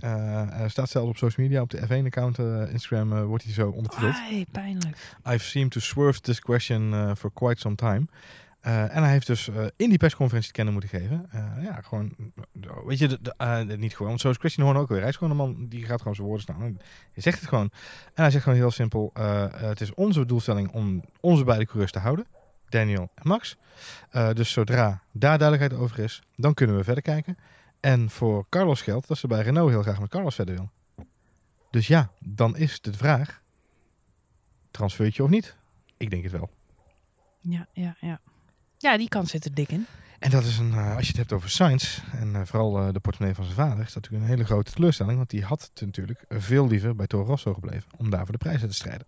Eh, 0.02 0.60
er 0.60 0.70
staat 0.70 0.88
zelfs 0.90 1.08
op 1.08 1.16
social 1.16 1.46
media, 1.46 1.62
op 1.62 1.70
de 1.70 1.78
F1-account, 1.78 2.38
eh, 2.38 2.72
Instagram, 2.72 3.12
eh, 3.12 3.24
wordt 3.24 3.44
hij 3.44 3.52
zo 3.52 3.68
ondertiteld. 3.68 4.14
Ai, 4.14 4.46
pijnlijk. 4.52 4.96
I've 5.28 5.44
seemed 5.44 5.70
to 5.70 5.80
swerve 5.80 6.20
this 6.20 6.40
question 6.40 6.92
uh, 6.92 7.10
for 7.16 7.30
quite 7.32 7.60
some 7.60 7.74
time. 7.74 8.06
Uh, 8.66 8.96
en 8.96 9.02
hij 9.02 9.12
heeft 9.12 9.26
dus 9.26 9.48
uh, 9.48 9.64
in 9.76 9.88
die 9.88 9.98
persconferentie 9.98 10.50
te 10.50 10.56
kennen 10.56 10.72
moeten 10.72 10.90
geven. 10.90 11.28
Uh, 11.34 11.64
ja, 11.64 11.80
gewoon, 11.80 12.14
weet 12.86 12.98
je, 12.98 13.18
niet 13.76 13.92
gewoon. 13.92 14.08
Want 14.08 14.20
zo 14.20 14.30
is 14.30 14.36
Christian 14.36 14.64
Horner 14.64 14.82
ook 14.82 14.88
weer. 14.88 15.00
Hij 15.00 15.08
is 15.08 15.16
gewoon 15.16 15.30
een 15.30 15.36
man 15.36 15.66
die 15.68 15.84
gaat 15.84 15.98
gewoon 15.98 16.14
zijn 16.14 16.26
woorden 16.26 16.44
staan. 16.44 16.60
Hij 17.12 17.22
zegt 17.22 17.40
het 17.40 17.48
gewoon. 17.48 17.70
En 18.14 18.22
hij 18.22 18.30
zegt 18.30 18.42
gewoon 18.42 18.58
heel 18.58 18.70
simpel: 18.70 19.10
Het 19.56 19.80
is 19.80 19.94
onze 19.94 20.26
doelstelling 20.26 20.70
om 20.72 21.04
onze 21.20 21.44
beide 21.44 21.64
coureurs 21.64 21.92
te 21.92 21.98
houden. 21.98 22.26
Daniel 22.68 23.10
en 23.14 23.28
Max. 23.28 23.56
Dus 24.32 24.52
zodra 24.52 25.00
daar 25.12 25.38
duidelijkheid 25.38 25.82
over 25.82 25.98
is, 25.98 26.22
dan 26.36 26.54
kunnen 26.54 26.76
we 26.76 26.84
verder 26.84 27.02
kijken. 27.02 27.36
En 27.80 28.10
voor 28.10 28.46
Carlos 28.48 28.82
geldt 28.82 29.08
dat 29.08 29.18
ze 29.18 29.26
bij 29.26 29.42
Renault 29.42 29.70
heel 29.70 29.82
graag 29.82 30.00
met 30.00 30.10
Carlos 30.10 30.34
verder 30.34 30.54
wil. 30.54 30.70
Dus 31.70 31.86
ja, 31.86 32.10
dan 32.18 32.56
is 32.56 32.80
de 32.80 32.92
vraag: 32.92 33.40
transfertje 34.70 35.22
of 35.22 35.30
niet? 35.30 35.54
Ik 35.96 36.10
denk 36.10 36.22
het 36.22 36.32
wel. 36.32 36.50
Ja, 37.40 37.66
ja, 37.72 37.96
ja. 38.00 38.20
Ja, 38.80 38.96
die 38.96 39.08
kans 39.08 39.30
zit 39.30 39.44
er 39.44 39.54
dik 39.54 39.70
in. 39.70 39.86
En 40.18 40.30
dat 40.30 40.44
is 40.44 40.58
een, 40.58 40.70
uh, 40.70 40.96
als 40.96 41.02
je 41.02 41.08
het 41.08 41.16
hebt 41.16 41.32
over 41.32 41.50
Sainz 41.50 41.98
en 42.12 42.28
uh, 42.28 42.40
vooral 42.44 42.86
uh, 42.86 42.92
de 42.92 43.00
portemonnee 43.00 43.36
van 43.36 43.44
zijn 43.44 43.56
vader, 43.56 43.84
is 43.84 43.92
dat 43.92 43.94
natuurlijk 43.94 44.22
een 44.22 44.36
hele 44.36 44.44
grote 44.44 44.72
teleurstelling. 44.72 45.16
Want 45.16 45.30
die 45.30 45.44
had 45.44 45.70
natuurlijk 45.80 46.24
veel 46.28 46.68
liever 46.68 46.96
bij 46.96 47.06
Toro 47.06 47.24
Rosso 47.24 47.54
gebleven 47.54 47.84
om 47.96 48.10
daar 48.10 48.24
voor 48.24 48.32
de 48.32 48.38
prijzen 48.38 48.68
te 48.68 48.74
strijden. 48.74 49.06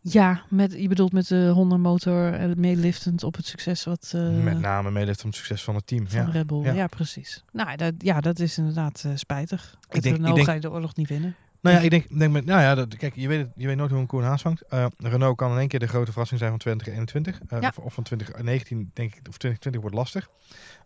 Ja, 0.00 0.42
met, 0.48 0.72
je 0.72 0.88
bedoelt 0.88 1.12
met 1.12 1.28
de 1.28 1.48
Honda 1.48 1.76
motor 1.76 2.32
en 2.32 2.60
meeliftend 2.60 3.22
op 3.22 3.36
het 3.36 3.46
succes 3.46 3.84
wat... 3.84 4.12
Uh, 4.14 4.42
met 4.42 4.60
name 4.60 4.90
meeliftend 4.90 5.26
op 5.26 5.32
het 5.32 5.40
succes 5.40 5.62
van 5.62 5.74
het 5.74 5.86
team. 5.86 6.08
Van 6.08 6.26
ja. 6.26 6.30
Red 6.30 6.46
Bull, 6.46 6.62
ja. 6.62 6.72
ja, 6.72 6.86
precies. 6.86 7.42
Nou, 7.52 7.76
dat, 7.76 7.94
ja, 7.98 8.20
dat 8.20 8.38
is 8.38 8.58
inderdaad 8.58 9.02
uh, 9.06 9.12
spijtig. 9.14 9.76
Ik 9.90 10.02
denk, 10.02 10.16
ik 10.16 10.34
denk, 10.34 10.44
ga 10.44 10.52
je 10.52 10.60
de 10.60 10.70
oorlog 10.70 10.96
niet 10.96 11.08
winnen. 11.08 11.36
Nou 11.64 11.76
ja, 11.76 11.82
ik 11.82 11.90
denk, 11.90 12.18
denk 12.18 12.32
met, 12.32 12.44
nou 12.44 12.60
ja, 12.60 12.74
dat, 12.74 12.96
kijk, 12.96 13.14
je 13.14 13.28
weet, 13.28 13.38
het, 13.38 13.50
je 13.56 13.66
weet 13.66 13.76
nooit 13.76 13.90
hoe 13.90 14.00
een 14.00 14.06
koe 14.06 14.20
een 14.20 14.26
haas 14.26 14.42
vangt. 14.42 14.62
Uh, 14.70 14.86
Renault 14.98 15.36
kan 15.36 15.52
in 15.52 15.58
één 15.58 15.68
keer 15.68 15.78
de 15.78 15.86
grote 15.86 16.10
verrassing 16.10 16.40
zijn 16.40 16.50
van 16.50 16.60
2021. 16.60 17.52
Uh, 17.52 17.60
Ja. 17.60 17.68
of, 17.68 17.84
of, 17.84 17.94
van 17.94 18.02
2019, 18.02 18.90
denk 18.94 19.14
ik, 19.14 19.28
of 19.28 19.36
2020 19.38 19.80
wordt 19.80 19.96
lastig. 19.96 20.28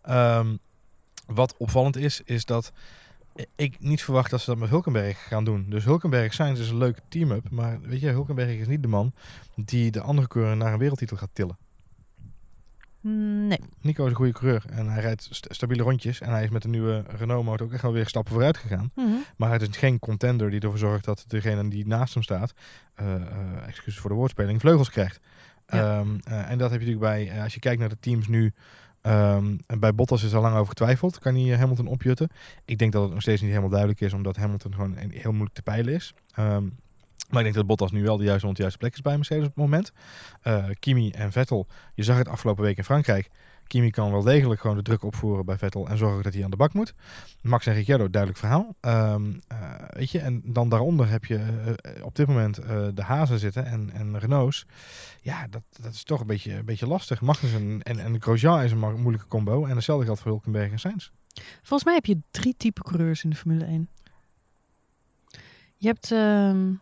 Um, 0.09 0.59
wat 1.25 1.55
opvallend 1.57 1.97
is, 1.97 2.21
is 2.25 2.45
dat 2.45 2.71
ik 3.55 3.75
niet 3.79 4.03
verwacht 4.03 4.31
dat 4.31 4.39
ze 4.39 4.49
dat 4.49 4.59
met 4.59 4.69
Hulkenberg 4.69 5.27
gaan 5.27 5.43
doen. 5.43 5.65
Dus 5.69 5.83
Hulkenberg 5.83 6.33
zijn 6.33 6.55
dus 6.55 6.69
een 6.69 6.77
leuke 6.77 7.01
team-up. 7.09 7.49
Maar 7.49 7.79
weet 7.81 7.99
je, 7.99 8.09
Hulkenberg 8.09 8.49
is 8.57 8.67
niet 8.67 8.81
de 8.81 8.87
man 8.87 9.13
die 9.55 9.91
de 9.91 10.01
andere 10.01 10.27
coureur 10.27 10.57
naar 10.57 10.73
een 10.73 10.79
wereldtitel 10.79 11.17
gaat 11.17 11.29
tillen. 11.33 11.57
Nee. 13.01 13.59
Nico 13.81 14.03
is 14.03 14.09
een 14.09 14.15
goede 14.15 14.31
coureur 14.31 14.63
en 14.69 14.89
hij 14.89 15.01
rijdt 15.01 15.27
st 15.31 15.47
stabiele 15.49 15.83
rondjes. 15.83 16.21
En 16.21 16.29
hij 16.29 16.43
is 16.43 16.49
met 16.49 16.61
de 16.61 16.67
nieuwe 16.67 17.03
Renault 17.17 17.45
motor 17.45 17.65
ook 17.65 17.73
echt 17.73 17.81
wel 17.81 17.91
weer 17.91 18.07
stappen 18.07 18.31
vooruit 18.31 18.57
gegaan. 18.57 18.91
Mm 18.95 19.05
-hmm. 19.05 19.23
Maar 19.35 19.51
het 19.51 19.61
is 19.61 19.77
geen 19.77 19.99
contender 19.99 20.49
die 20.49 20.59
ervoor 20.59 20.77
zorgt 20.77 21.05
dat 21.05 21.25
degene 21.27 21.69
die 21.69 21.87
naast 21.87 22.13
hem 22.13 22.23
staat, 22.23 22.53
uh, 23.01 23.07
uh, 23.07 23.67
excuses 23.67 23.99
voor 23.99 24.09
de 24.09 24.15
woordspeling, 24.15 24.59
vleugels 24.59 24.89
krijgt. 24.89 25.19
Ja. 25.67 25.99
Um, 25.99 26.19
uh, 26.27 26.49
en 26.49 26.57
dat 26.57 26.71
heb 26.71 26.81
je 26.81 26.87
natuurlijk 26.87 27.29
bij, 27.29 27.43
als 27.43 27.53
je 27.53 27.59
kijkt 27.59 27.79
naar 27.79 27.89
de 27.89 27.99
teams 27.99 28.27
nu, 28.27 28.53
um, 29.01 29.59
bij 29.79 29.95
Bottas 29.95 30.23
is 30.23 30.31
er 30.31 30.39
lang 30.39 30.55
over 30.55 30.67
getwijfeld. 30.67 31.19
Kan 31.19 31.35
hij 31.35 31.57
Hamilton 31.57 31.87
opjutten? 31.87 32.29
Ik 32.65 32.77
denk 32.77 32.91
dat 32.91 33.03
het 33.03 33.11
nog 33.11 33.21
steeds 33.21 33.41
niet 33.41 33.49
helemaal 33.49 33.69
duidelijk 33.69 34.01
is, 34.01 34.13
omdat 34.13 34.35
Hamilton 34.35 34.73
gewoon 34.73 34.95
heel 34.97 35.31
moeilijk 35.31 35.55
te 35.55 35.61
peilen 35.61 35.93
is. 35.93 36.13
Um, 36.39 36.75
maar 37.29 37.37
ik 37.37 37.43
denk 37.43 37.55
dat 37.55 37.65
Bottas 37.65 37.91
nu 37.91 38.03
wel 38.03 38.17
de 38.17 38.23
juiste, 38.23 38.47
de 38.47 38.53
juiste 38.57 38.77
plek 38.77 38.93
is 38.93 39.01
bij 39.01 39.15
Mercedes 39.15 39.43
op 39.43 39.49
het 39.49 39.63
moment. 39.63 39.91
Uh, 40.43 40.65
Kimi 40.79 41.11
en 41.11 41.31
Vettel, 41.31 41.67
je 41.95 42.03
zag 42.03 42.17
het 42.17 42.27
afgelopen 42.27 42.63
week 42.63 42.77
in 42.77 42.83
Frankrijk. 42.83 43.29
Kimi 43.67 43.89
kan 43.89 44.11
wel 44.11 44.23
degelijk 44.23 44.61
gewoon 44.61 44.75
de 44.75 44.81
druk 44.81 45.03
opvoeren 45.03 45.45
bij 45.45 45.57
Vettel 45.57 45.87
en 45.87 45.97
zorgen 45.97 46.23
dat 46.23 46.33
hij 46.33 46.43
aan 46.43 46.49
de 46.49 46.57
bak 46.57 46.73
moet. 46.73 46.93
Max 47.41 47.65
en 47.65 47.73
Ricciardo, 47.73 48.09
duidelijk 48.09 48.39
verhaal. 48.39 48.75
Um, 48.81 49.41
uh, 49.51 49.57
weet 49.89 50.11
je, 50.11 50.19
en 50.19 50.41
dan 50.45 50.69
daaronder 50.69 51.09
heb 51.09 51.25
je 51.25 51.37
uh, 51.37 52.05
op 52.05 52.15
dit 52.15 52.27
moment 52.27 52.55
de 52.95 53.01
Hazen 53.01 53.39
zitten 53.39 53.65
en, 53.65 53.89
en 53.93 54.19
Renaults. 54.19 54.65
Ja, 55.21 55.47
dat, 55.49 55.61
dat 55.81 55.93
is 55.93 56.03
toch 56.03 56.19
een 56.19 56.27
beetje, 56.27 56.53
een 56.53 56.65
beetje 56.65 56.87
lastig. 56.87 57.21
Magnussen 57.21 57.81
en, 57.83 57.99
en 57.99 58.21
Grosjean 58.21 58.61
is 58.61 58.71
een 58.71 59.01
moeilijke 59.01 59.27
combo. 59.27 59.65
En 59.65 59.75
hetzelfde 59.75 60.05
geldt 60.05 60.21
voor 60.21 60.31
Hulkenberg 60.31 60.71
en 60.71 60.79
Sainz. 60.79 61.09
Volgens 61.57 61.83
mij 61.83 61.93
heb 61.93 62.05
je 62.05 62.19
drie 62.31 62.55
typen 62.57 62.83
coureurs 62.83 63.23
in 63.23 63.29
de 63.29 63.35
Formule 63.35 63.65
1. 63.65 63.89
Je 65.77 65.87
hebt, 65.87 66.11
um, 66.11 66.79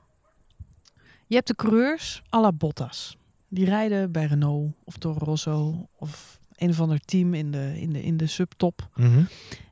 je 1.27 1.35
hebt 1.35 1.47
de 1.47 1.55
coureurs 1.55 2.21
à 2.35 2.41
la 2.41 2.51
Bottas. 2.51 3.17
Die 3.47 3.65
rijden 3.65 4.11
bij 4.11 4.25
Renault 4.25 4.73
of 4.83 4.97
Toro 4.97 5.25
Rosso 5.25 5.87
of 5.95 6.39
een 6.55 6.69
of 6.69 6.79
ander 6.79 6.99
team 7.05 7.33
in 7.33 7.51
de, 7.51 7.73
in 7.79 7.93
de, 7.93 8.03
in 8.03 8.17
de 8.17 8.27
subtop. 8.27 8.87
Mm 8.95 9.13
-hmm. 9.13 9.27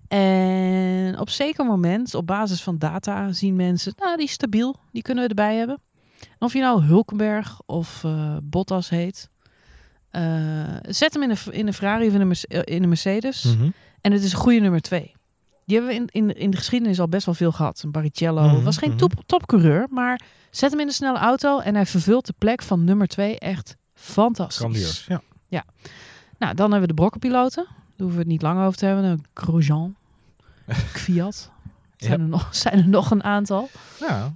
En 0.08 1.20
op 1.20 1.30
zeker 1.30 1.66
moment, 1.66 2.14
op 2.14 2.28
basis 2.28 2.62
van 2.62 2.78
data, 2.78 3.32
zien 3.32 3.56
mensen, 3.56 3.94
nou, 3.98 4.16
die 4.16 4.26
is 4.26 4.32
stabiel, 4.32 4.76
die 4.92 5.02
kunnen 5.02 5.24
we 5.24 5.30
erbij 5.30 5.56
hebben. 5.56 5.80
En 6.20 6.40
of 6.40 6.54
je 6.54 6.60
nou 6.60 6.84
Hulkenberg 6.84 7.62
of 7.66 8.04
uh, 8.06 8.38
Bottas 8.44 8.90
heet, 8.90 9.30
uh, 10.12 10.78
zet 10.82 11.14
hem 11.14 11.24
in 11.24 11.30
een, 11.30 11.54
in 11.54 11.68
een 11.68 11.74
Ferrari 11.74 12.08
of 12.08 12.14
in 12.14 12.22
een, 12.22 12.64
in 12.64 12.84
een 12.84 12.90
Mercedes. 12.90 13.44
Mm 13.44 13.58
-hmm. 13.58 13.74
En 14.02 14.12
het 14.12 14.24
is 14.24 14.32
een 14.32 14.40
goede 14.40 14.60
nummer 14.60 14.82
twee. 14.82 15.14
Die 15.66 15.78
hebben 15.78 15.96
we 15.96 16.02
in, 16.02 16.28
in, 16.30 16.38
in 16.38 16.50
de 16.52 16.58
geschiedenis 16.58 17.00
al 17.00 17.08
best 17.08 17.26
wel 17.26 17.36
veel 17.36 17.52
gehad. 17.52 17.82
Een 17.84 17.92
Barrichello 17.92 18.42
Mhm, 18.48 18.64
was 18.64 18.78
geen 18.78 18.90
mhm. 18.90 18.98
top, 18.98 19.14
topcoureur, 19.26 19.88
maar 19.90 20.22
zet 20.50 20.72
hem 20.72 20.80
in 20.80 20.88
een 20.88 20.94
snelle 20.94 21.18
auto 21.18 21.60
en 21.60 21.76
hij 21.76 21.86
vervult 21.86 22.26
de 22.26 22.34
plek 22.38 22.62
van 22.62 22.84
nummer 22.84 23.08
twee 23.08 23.40
echt 23.40 23.76
fantastisch. 23.94 24.58
Grandioos. 24.58 25.06
Ja. 25.50 25.64
Nou, 26.40 26.54
dan 26.56 26.72
hebben 26.72 26.82
we 26.82 26.96
de 26.96 27.02
brokkenpiloten. 27.02 27.64
Daar 27.66 27.74
hoeven 27.98 28.16
we 28.16 28.22
het 28.22 28.28
niet 28.32 28.42
lang 28.42 28.60
over 28.66 28.78
te 28.78 28.86
hebben. 28.86 29.04
Een 29.04 29.26
Grosjean, 29.34 29.96
Fiat. 31.04 31.50
Zijn, 31.98 32.12
Ja. 32.12 32.24
er 32.24 32.30
nog, 32.30 32.48
zijn 32.56 32.78
er 32.80 32.88
nog 32.88 33.12
een 33.12 33.24
aantal. 33.24 33.70
ja. 34.00 34.32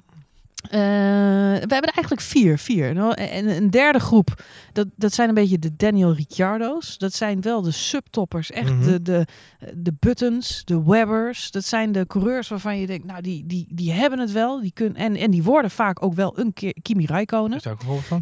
Eh, 0.69 0.79
we 0.79 1.73
hebben 1.73 1.81
er 1.89 1.93
eigenlijk 1.95 2.21
vier. 2.21 2.57
vier. 2.57 2.97
En 3.17 3.49
een 3.55 3.69
derde 3.69 3.99
groep, 3.99 4.43
dat, 4.73 4.87
dat 4.95 5.13
zijn 5.13 5.29
een 5.29 5.35
beetje 5.35 5.59
de 5.59 5.75
Daniel 5.75 6.13
Ricciardo's. 6.13 6.97
Dat 6.97 7.13
zijn 7.13 7.41
wel 7.41 7.61
de 7.61 7.71
subtoppers. 7.71 8.51
Echt 8.51 8.69
Mhm. 8.73 8.83
de, 8.83 9.01
de, 9.01 9.25
de 9.73 9.93
Buttons, 9.99 10.61
de 10.65 10.83
Webbers. 10.83 11.51
Dat 11.51 11.65
zijn 11.65 11.91
de 11.91 12.07
coureurs 12.07 12.47
waarvan 12.47 12.79
je 12.79 12.87
denkt, 12.87 13.05
nou, 13.05 13.21
die, 13.21 13.45
die, 13.45 13.67
die 13.69 13.91
hebben 13.91 14.19
het 14.19 14.31
wel. 14.31 14.61
Die 14.61 14.71
kunnen, 14.73 14.95
en, 14.97 15.15
en 15.15 15.31
die 15.31 15.43
worden 15.43 15.71
vaak 15.71 16.03
ook 16.03 16.13
wel 16.13 16.39
een 16.39 16.53
keer 16.53 16.73
Kimi 16.81 17.05
Räikkönen. 17.05 17.59
Ja. 17.61 17.75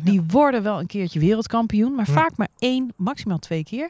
Die 0.04 0.22
worden 0.28 0.64
wel 0.64 0.80
een 0.80 0.88
keertje 0.88 1.20
wereldkampioen, 1.20 1.96
maar 1.96 2.08
Ja. 2.08 2.14
vaak 2.14 2.32
maar 2.38 2.50
één, 2.60 2.94
maximaal 2.96 3.40
twee 3.40 3.64
keer. 3.64 3.90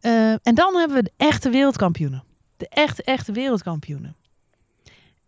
Eh, 0.00 0.30
en 0.30 0.54
dan 0.54 0.74
hebben 0.76 0.96
we 0.96 1.02
de 1.02 1.12
echte 1.16 1.50
wereldkampioenen. 1.50 2.22
De 2.56 2.68
echte, 2.68 3.02
echte 3.02 3.32
wereldkampioenen. 3.32 4.14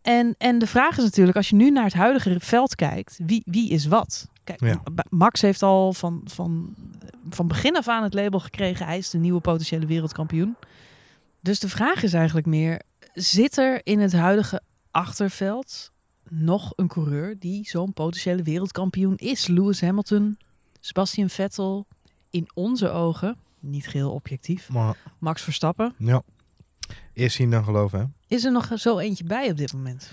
En, 0.03 0.35
en 0.39 0.59
de 0.59 0.67
vraag 0.67 0.97
is 0.99 1.05
natuurlijk, 1.05 1.37
als 1.37 1.49
je 1.49 1.57
nu 1.57 1.71
naar 1.71 1.85
het 1.85 1.93
huidige 1.93 2.37
veld 2.41 2.75
kijkt, 2.75 3.19
wie, 3.23 3.43
wie 3.45 3.71
is 3.71 3.87
wat? 3.87 4.29
Kijk, 4.45 4.61
Ja. 4.61 4.83
Max 5.09 5.41
heeft 5.41 5.63
al 5.63 5.93
van, 5.93 6.21
van, 6.25 6.75
van 7.31 7.47
begin 7.47 7.77
af 7.77 7.89
aan 7.89 8.03
het 8.03 8.15
label 8.15 8.41
gekregen, 8.41 8.87
hij 8.87 8.99
is 8.99 9.11
de 9.11 9.19
nieuwe 9.19 9.41
potentiële 9.41 9.87
wereldkampioen. 9.87 10.57
Dus 11.41 11.59
de 11.61 11.69
vraag 11.69 12.03
is 12.03 12.13
eigenlijk 12.13 12.47
meer, 12.47 12.83
zit 13.15 13.57
er 13.57 13.81
in 13.85 13.99
het 14.01 14.13
huidige 14.13 14.63
achterveld 14.91 15.91
nog 16.29 16.73
een 16.77 16.89
coureur 16.89 17.37
die 17.39 17.69
zo'n 17.69 17.93
potentiële 17.93 18.43
wereldkampioen 18.43 19.17
is? 19.17 19.47
Lewis 19.47 19.81
Hamilton, 19.81 20.39
Sebastian 20.81 21.31
Vettel, 21.31 21.87
in 22.31 22.49
onze 22.55 22.91
ogen, 22.91 23.37
niet 23.61 23.87
geheel 23.89 24.11
objectief, 24.13 24.69
Maar, 24.69 24.97
Max 25.19 25.43
Verstappen. 25.43 25.95
ja. 25.97 26.23
Eerst 27.13 27.37
zien 27.37 27.51
dan 27.51 27.65
geloven, 27.65 27.99
hè. 27.99 28.05
Is 28.37 28.45
er 28.45 28.53
nog 28.53 28.71
zo 28.75 28.99
eentje 28.99 29.25
bij 29.25 29.51
op 29.51 29.57
dit 29.57 29.73
moment? 29.73 30.11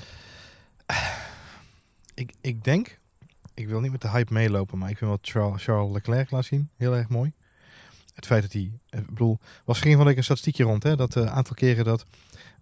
Ik, 2.13 2.33
ik 2.41 2.63
denk, 2.63 2.97
ik 3.53 3.67
wil 3.67 3.79
niet 3.79 3.91
met 3.91 4.01
de 4.01 4.09
hype 4.09 4.33
meelopen, 4.33 4.77
maar 4.77 4.89
ik 4.89 4.97
vind 4.97 5.09
wat 5.09 5.19
Charles, 5.21 5.63
Charles 5.63 5.93
Leclerc 5.93 6.31
laat 6.31 6.45
zien 6.45 6.69
heel 6.77 6.95
erg 6.95 7.09
mooi. 7.09 7.31
Het 8.13 8.25
feit 8.25 8.41
dat 8.41 8.51
hij, 8.51 8.71
ik 8.89 9.05
bedoel, 9.05 9.39
was 9.65 9.79
geen 9.79 9.95
van 9.95 10.05
week 10.05 10.17
een 10.17 10.23
statistiekje 10.23 10.63
rond, 10.63 10.83
hè, 10.83 10.95
dat 10.95 11.15
een 11.15 11.29
aantal 11.29 11.55
keren 11.55 11.85
dat 11.85 12.05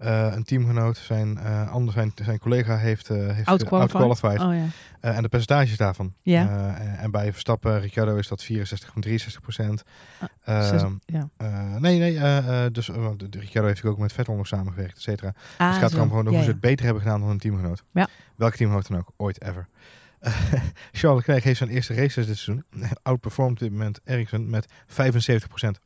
eh, 0.06 0.34
een 0.36 0.44
teamgenoot 0.44 0.98
zijn, 0.98 1.38
eh 1.38 1.72
ander, 1.72 1.94
zijn, 1.94 2.12
zijn 2.24 2.40
collega 2.40 2.78
heeft, 2.78 3.10
eh 3.10 3.18
heeft 3.30 3.48
Outqualified? 3.48 4.40
Oh 4.40 4.54
ja. 4.54 4.66
En 5.00 5.22
de 5.22 5.30
percentages 5.30 5.78
daarvan. 5.78 6.14
Ja. 6.22 6.76
En- 6.78 6.98
en 6.98 7.12
bij 7.12 7.32
Verstappen, 7.32 7.80
Ricciardo 7.82 8.16
is 8.16 8.28
dat 8.28 8.44
64,63 8.44 9.42
procent. 9.42 9.84
Ah, 10.44 10.68
Zes- 10.68 10.82
Ehm, 10.82 10.92
ja. 11.06 11.28
nee, 11.80 12.00
nee, 12.00 12.72
dus 12.72 12.88
uh, 12.90 13.08
de 13.18 13.40
Ricciardo 13.40 13.68
heeft 13.70 13.86
ook 13.86 13.98
met 13.98 14.14
Vettel 14.14 14.36
nog 14.36 14.48
samengewerkt, 14.48 14.96
et 14.96 15.02
cetera. 15.02 15.32
Dus 15.32 15.42
Ah, 15.58 15.70
het 15.72 15.78
gaat 15.82 15.94
erom 15.94 16.10
gewoon 16.10 16.24
Ja, 16.26 16.30
hoe 16.32 16.42
ze 16.44 16.50
het 16.50 16.60
beter 16.60 16.86
hebben 16.86 17.04
gedaan 17.04 17.20
dan 17.22 17.30
een 17.30 17.38
teamgenoot. 17.38 17.84
Ja. 17.92 18.08
Welke 18.36 18.58
teamgenoot 18.58 18.88
dan 18.88 18.98
ook, 18.98 19.12
ooit 19.16 19.42
ever. 19.42 19.68
Charles 20.92 21.18
Leclerc 21.20 21.44
heeft 21.44 21.58
zijn 21.58 21.70
eerste 21.70 21.94
races 21.94 22.26
dit 22.26 22.38
seizoen. 22.38 22.64
Outperformed 23.04 23.54
op 23.54 23.60
dit 23.60 23.72
moment 23.72 24.00
Ericsson 24.04 24.50
met 24.50 24.68
75%. 24.68 25.80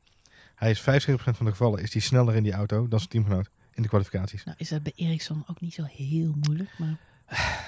Hij 0.56 0.70
is 0.72 0.82
75% 0.82 0.84
van 1.16 1.46
de 1.46 1.52
gevallen 1.52 1.82
is 1.82 1.94
hij 1.94 2.02
sneller 2.02 2.36
in 2.36 2.44
die 2.44 2.54
auto 2.54 2.88
dan 2.88 3.00
zijn 3.00 3.12
teamgenoot 3.12 3.50
in 3.74 3.82
de 3.82 3.88
kwalificaties. 3.90 4.44
Nou, 4.44 4.58
is 4.60 4.70
dat 4.70 4.84
bij 4.84 4.94
Ericsson 4.96 5.44
ook 5.48 5.62
niet 5.62 5.74
zo 5.74 5.84
heel 5.84 6.36
moeilijk, 6.42 6.70
maar... 6.78 6.96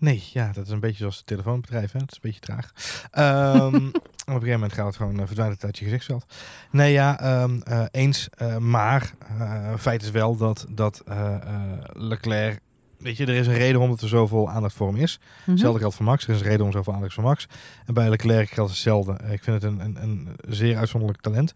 Nee, 0.00 0.24
ja, 0.32 0.52
dat 0.52 0.66
is 0.66 0.72
een 0.72 0.80
beetje 0.80 0.96
zoals 0.98 1.16
het 1.16 1.26
telefoonbedrijf. 1.26 1.92
Hè? 1.92 1.98
Dat 1.98 2.08
is 2.10 2.14
een 2.14 2.20
beetje 2.22 2.40
traag. 2.40 2.72
Ehm, 3.10 3.74
op 3.86 3.92
een 3.94 4.00
gegeven 4.24 4.50
moment 4.50 4.72
gaat 4.72 4.86
het 4.86 4.96
gewoon 4.96 5.20
uh, 5.20 5.26
verdwijnen 5.26 5.56
uit 5.60 5.78
je 5.78 5.84
gezichtsveld. 5.84 6.26
Nee, 6.70 6.92
ja, 6.92 7.20
ehm, 7.20 7.60
eh, 7.60 7.84
eens. 7.90 8.28
eh, 8.36 8.56
maar 8.56 9.12
eh, 9.38 9.74
feit 9.78 10.02
is 10.02 10.10
wel 10.10 10.36
dat, 10.36 10.66
dat 10.68 11.02
eh, 11.06 11.34
eh, 11.34 11.62
Leclerc... 11.92 12.60
Weet 12.98 13.16
je, 13.16 13.26
er 13.26 13.34
is 13.34 13.46
een 13.46 13.54
reden 13.54 13.78
waarom 13.78 13.96
er 14.00 14.08
zoveel 14.08 14.50
aandacht 14.50 14.74
voor 14.74 14.86
hem 14.92 14.96
is. 14.96 15.18
Mhm. 15.40 15.50
Hetzelfde 15.50 15.78
geldt 15.80 15.94
voor 15.94 16.04
Max. 16.04 16.24
Er 16.28 16.34
is 16.34 16.40
een 16.40 16.46
reden 16.46 16.66
om 16.66 16.72
zoveel 16.72 16.92
aandacht 16.94 17.14
voor 17.14 17.24
Max. 17.24 17.46
En 17.86 17.94
bij 17.94 18.08
Leclerc 18.08 18.50
geldt 18.50 18.70
hetzelfde. 18.70 19.12
Eh, 19.12 19.32
Ik 19.32 19.42
vind 19.42 19.62
het 19.62 19.72
een, 19.72 19.80
een, 19.80 20.02
een 20.02 20.28
zeer 20.48 20.76
uitzonderlijk 20.76 21.20
talent. 21.22 21.52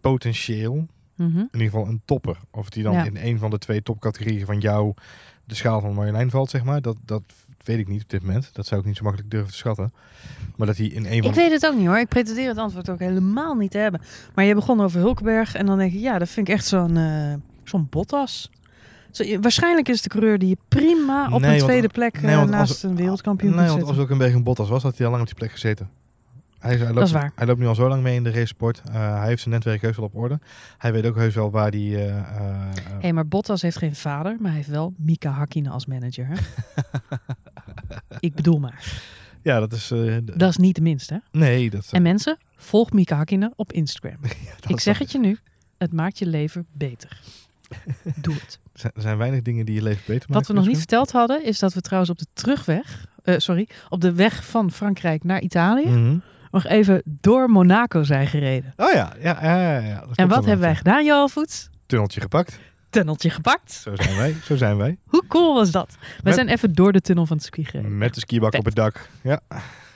Potentieel, 0.00 0.86
Mhm. 1.28 1.38
in 1.38 1.48
ieder 1.52 1.70
geval 1.70 1.86
een 1.86 2.02
topper. 2.04 2.36
Of 2.50 2.70
die 2.70 2.82
dan 2.82 2.92
Ja. 2.92 3.04
in 3.04 3.16
een 3.16 3.38
van 3.38 3.50
de 3.50 3.58
twee 3.58 3.82
topcategorieën 3.82 4.46
van 4.46 4.58
jou 4.58 4.94
de 5.44 5.54
schaal 5.54 5.80
van 5.80 5.94
Marjolein 5.94 6.30
valt, 6.30 6.50
zeg 6.50 6.64
maar. 6.64 6.80
Dat, 6.80 6.96
dat 7.04 7.22
weet 7.64 7.78
ik 7.78 7.88
niet 7.88 8.02
op 8.02 8.08
dit 8.10 8.22
moment. 8.22 8.50
Dat 8.52 8.66
zou 8.66 8.80
ik 8.80 8.86
niet 8.86 8.96
zo 8.96 9.02
makkelijk 9.02 9.30
durven 9.30 9.50
te 9.50 9.56
schatten. 9.56 9.92
Maar 10.56 10.66
dat 10.66 10.76
hij 10.76 10.86
in 10.86 11.04
een 11.06 11.22
van 11.22 11.30
Ik 11.30 11.36
weet 11.36 11.50
het 11.50 11.66
ook 11.66 11.76
niet 11.76 11.86
hoor. 11.86 11.98
Ik 11.98 12.08
pretendeer 12.08 12.48
het 12.48 12.58
antwoord 12.58 12.90
ook 12.90 12.98
helemaal 12.98 13.54
niet 13.54 13.70
te 13.70 13.78
hebben. 13.78 14.00
Maar 14.34 14.44
je 14.44 14.54
begon 14.54 14.80
over 14.80 15.00
Hulkenberg 15.00 15.54
en 15.54 15.66
dan 15.66 15.78
denk 15.78 15.92
ik, 15.92 16.00
ja, 16.00 16.18
dat 16.18 16.28
vind 16.28 16.48
ik 16.48 16.54
echt 16.54 16.66
zo'n 16.66 16.96
eh, 16.96 17.34
zo'n 17.64 17.86
Bottas. 17.90 18.50
Zo, 19.10 19.24
je- 19.24 19.40
waarschijnlijk 19.40 19.88
is 19.88 19.94
het 19.94 20.02
de 20.04 20.18
coureur 20.18 20.38
die 20.38 20.48
je 20.48 20.56
prima 20.68 21.24
op 21.24 21.40
Nee, 21.40 21.50
een 21.50 21.56
want- 21.56 21.60
tweede 21.68 21.88
plek 21.88 22.22
nee, 22.22 22.34
eh, 22.34 22.42
naast 22.44 22.70
als- 22.70 22.82
een 22.82 22.96
wereldkampioen 22.96 23.54
Nee, 23.54 23.68
want 23.68 23.82
als 23.82 23.98
ook 23.98 24.10
een 24.10 24.18
beetje 24.18 24.36
een 24.36 24.42
Bottas 24.42 24.68
was, 24.68 24.82
had 24.82 24.96
hij 24.96 25.06
al 25.06 25.10
lang 25.12 25.22
op 25.22 25.28
die 25.28 25.38
plek 25.38 25.50
gezeten. 25.52 25.88
Hij, 26.62 26.78
loopt, 26.78 26.94
Dat 26.94 27.06
is 27.06 27.12
waar. 27.12 27.32
hij 27.34 27.46
loopt 27.46 27.58
nu 27.60 27.66
al 27.66 27.74
zo 27.74 27.88
lang 27.88 28.02
mee 28.02 28.14
in 28.14 28.22
de 28.24 28.30
racesport. 28.30 28.82
Uh, 28.88 28.94
hij 29.18 29.26
heeft 29.26 29.42
zijn 29.42 29.54
netwerk 29.54 29.82
heus 29.82 29.96
wel 29.96 30.04
op 30.04 30.14
orde. 30.14 30.38
Hij 30.78 30.92
weet 30.92 31.06
ook 31.06 31.16
heus 31.16 31.34
wel 31.34 31.50
waar 31.50 31.70
die... 31.70 31.96
eh, 31.96 32.18
eh, 32.18 32.24
Hé, 32.74 32.98
hey, 33.00 33.12
maar 33.12 33.26
Bottas 33.28 33.62
heeft 33.62 33.76
geen 33.76 33.94
vader, 33.96 34.36
maar 34.38 34.46
hij 34.48 34.56
heeft 34.56 34.68
wel 34.68 34.94
Mika 34.96 35.30
Hakkinen 35.30 35.72
als 35.72 35.86
manager. 35.86 36.26
Hè? 36.28 36.34
ik 38.20 38.34
bedoel 38.34 38.58
maar. 38.58 39.02
ja, 39.42 39.60
dat 39.60 39.72
is... 39.72 39.92
Dat 40.34 40.50
is 40.50 40.56
niet 40.56 40.74
de 40.74 40.82
minste. 40.82 41.14
Hè? 41.30 41.38
nee, 41.38 41.70
dat, 41.70 41.88
En 41.90 42.02
mensen, 42.02 42.36
volg 42.56 42.92
Mika 42.92 43.16
Hakkinen 43.16 43.52
op 43.56 43.72
Instagram. 43.72 44.16
ik 44.66 44.80
zeg 44.80 44.98
het 44.98 45.12
je 45.12 45.18
nu, 45.18 45.38
het 45.78 45.92
maakt 45.92 46.18
je 46.18 46.26
leven 46.26 46.66
beter. 46.72 47.20
Doe 48.22 48.34
het. 48.34 48.58
Er 48.82 48.90
zijn- 49.02 49.16
weinig 49.18 49.42
dingen 49.42 49.66
die 49.66 49.74
je 49.74 49.82
leven 49.82 50.02
beter 50.06 50.20
maken. 50.28 50.34
Wat 50.34 50.46
we 50.46 50.52
nog 50.52 50.66
niet 50.66 50.76
verteld 50.78 51.12
hadden, 51.12 51.44
is 51.44 51.58
dat 51.58 51.74
we 51.74 51.80
trouwens 51.80 52.10
op 52.12 52.18
de 52.18 52.26
terugweg, 52.32 53.06
sorry, 53.24 53.68
op 53.88 54.00
de 54.00 54.12
weg 54.12 54.44
van 54.46 54.70
Frankrijk 54.70 55.24
naar 55.24 55.40
Italië, 55.40 55.88
Mhm. 55.88 56.16
Nog 56.52 56.66
even 56.66 57.02
door 57.04 57.48
Monaco 57.50 58.02
zijn 58.02 58.26
gereden. 58.26 58.72
Oh 58.76 58.92
ja, 58.92 59.12
ja, 59.20 59.38
ja, 59.42 59.78
ja, 59.78 60.04
En 60.14 60.28
wat 60.28 60.44
hebben 60.44 60.60
wij 60.66 60.74
gedaan, 60.76 61.04
Johan 61.04 61.28
Voets? 61.30 61.68
Tunneltje 61.86 62.20
gepakt. 62.20 62.58
Tunneltje 62.90 63.30
gepakt. 63.30 63.72
Zo 63.72 63.96
zijn 63.96 64.16
wij. 64.16 64.36
Zo 64.44 64.56
zijn 64.56 64.76
wij. 64.76 64.96
Hoe 65.06 65.22
cool 65.28 65.54
was 65.54 65.70
dat? 65.70 65.96
We 66.00 66.06
Met- 66.22 66.34
zijn 66.34 66.48
even 66.48 66.72
door 66.74 66.92
de 66.92 67.00
tunnel 67.00 67.26
van 67.26 67.36
het 67.36 67.44
circuit 67.44 67.68
gereden. 67.68 67.98
Met 67.98 68.14
de 68.14 68.20
skibak 68.20 68.50
Vet. 68.50 68.58
op 68.60 68.66
het 68.66 68.74
dak. 68.74 69.08
Ja. 69.22 69.40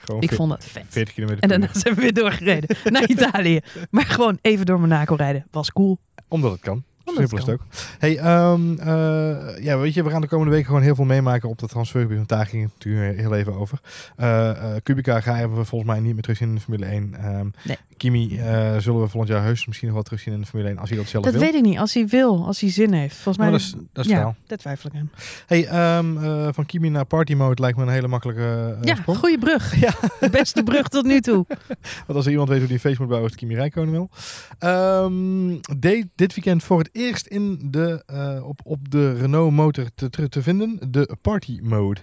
Gewoon 0.05 0.21
Ik 0.21 0.33
vond 0.33 0.49
dat 0.49 0.65
vet. 0.65 0.83
40 0.87 1.13
kilometer 1.13 1.43
En 1.43 1.49
daarna 1.49 1.67
zijn 1.71 1.95
we 1.95 2.01
weer 2.01 2.13
doorgereden 2.13 2.75
naar 2.83 3.07
Italië. 3.15 3.59
Maar 3.89 4.05
gewoon 4.05 4.37
even 4.41 4.65
door 4.65 4.79
Monaco 4.79 5.15
rijden. 5.15 5.45
Was 5.51 5.71
cool. 5.71 5.97
Omdat 6.27 6.51
het 6.51 6.61
kan. 6.61 6.83
Simpel 7.15 7.37
is 7.37 7.45
het 7.45 7.53
ook. 7.53 7.61
Hey, 7.99 8.17
ehm, 8.17 8.79
eh, 8.79 9.63
ja, 9.63 9.77
weet 9.77 9.93
je, 9.93 10.03
we 10.03 10.09
gaan 10.09 10.21
de 10.21 10.27
komende 10.27 10.51
weken 10.51 10.67
gewoon 10.67 10.81
heel 10.81 10.95
veel 10.95 11.05
meemaken 11.05 11.49
op 11.49 11.57
de 11.59 11.67
transfergebied. 11.67 12.17
Want 12.17 12.29
daar 12.29 12.45
ging 12.45 12.63
het 12.63 12.71
natuurlijk 12.73 13.19
heel 13.19 13.35
even 13.35 13.53
over. 13.53 13.79
Eh 14.15 14.49
eh, 14.49 14.81
Kubica 14.83 15.19
gaan 15.19 15.55
we 15.55 15.65
volgens 15.65 15.91
mij 15.91 15.99
niet 15.99 16.13
meer 16.13 16.21
terugzien 16.21 16.47
in 16.49 16.55
de 16.55 16.61
Formule 16.61 16.85
1. 16.85 17.15
Ehm, 17.19 17.47
Nee. 17.63 17.77
Kimi 17.97 18.37
eh, 18.37 18.77
zullen 18.77 19.01
we 19.01 19.07
volgend 19.07 19.27
jaar 19.27 19.43
heus 19.43 19.65
misschien 19.65 19.87
nog 19.87 19.95
wel 19.95 20.03
terugzien 20.05 20.33
in 20.33 20.39
de 20.39 20.45
Formule 20.45 20.69
1 20.69 20.77
als 20.79 20.89
hij 20.89 20.97
dat 20.97 21.07
zelf 21.07 21.23
Dat 21.23 21.33
wil. 21.33 21.41
weet 21.41 21.53
ik 21.53 21.61
niet. 21.61 21.77
Als 21.77 21.93
hij 21.93 22.07
wil, 22.07 22.45
als 22.45 22.59
hij 22.61 22.69
zin 22.71 22.93
heeft. 22.93 23.13
Volgens 23.15 23.37
mij 23.37 23.49
Maar 23.49 23.59
dat 23.59 23.67
is, 23.67 23.73
dat 23.93 24.05
is 24.05 24.11
ja, 24.11 24.15
verhaal. 24.17 24.35
dat 24.47 24.59
twijfel 24.59 24.89
ik 24.93 24.99
aan. 24.99 25.11
Hey, 25.47 25.67
ehm, 25.67 26.17
eh, 26.23 26.47
van 26.53 26.65
Kimi 26.65 26.89
naar 26.89 27.05
party 27.05 27.33
mode 27.33 27.61
lijkt 27.61 27.77
me 27.77 27.83
een 27.83 27.89
hele 27.89 28.07
makkelijke 28.07 28.75
uh, 28.79 28.83
ja, 28.83 28.95
sprong. 28.95 29.17
goede 29.17 29.37
brug. 29.37 29.75
Ja. 29.79 29.93
De 30.19 30.29
beste 30.29 30.63
brug 30.63 30.87
tot 30.87 31.05
nu 31.05 31.21
toe. 31.21 31.45
Want 32.05 32.13
als 32.17 32.25
er 32.25 32.31
iemand 32.31 32.49
weet 32.49 32.57
hoe 32.57 32.67
die 32.67 32.75
een 32.75 32.81
feest 32.81 32.99
moet 32.99 33.07
bouwen, 33.07 33.29
is 33.29 33.35
Kimi 33.35 33.55
Räikkönen 33.55 33.91
wel. 33.91 34.09
De- 35.79 36.07
dit 36.15 36.33
weekend 36.35 36.63
voor 36.63 36.79
het 36.79 36.89
eerst 36.91 37.25
in 37.27 37.59
de, 37.71 38.03
eh, 38.05 38.47
op, 38.47 38.59
op 38.63 38.91
de 38.91 39.13
Renault 39.13 39.51
motor 39.51 39.85
te, 39.95 40.29
te 40.29 40.41
vinden, 40.41 40.79
de 40.91 41.15
party 41.21 41.59
mode. 41.63 41.99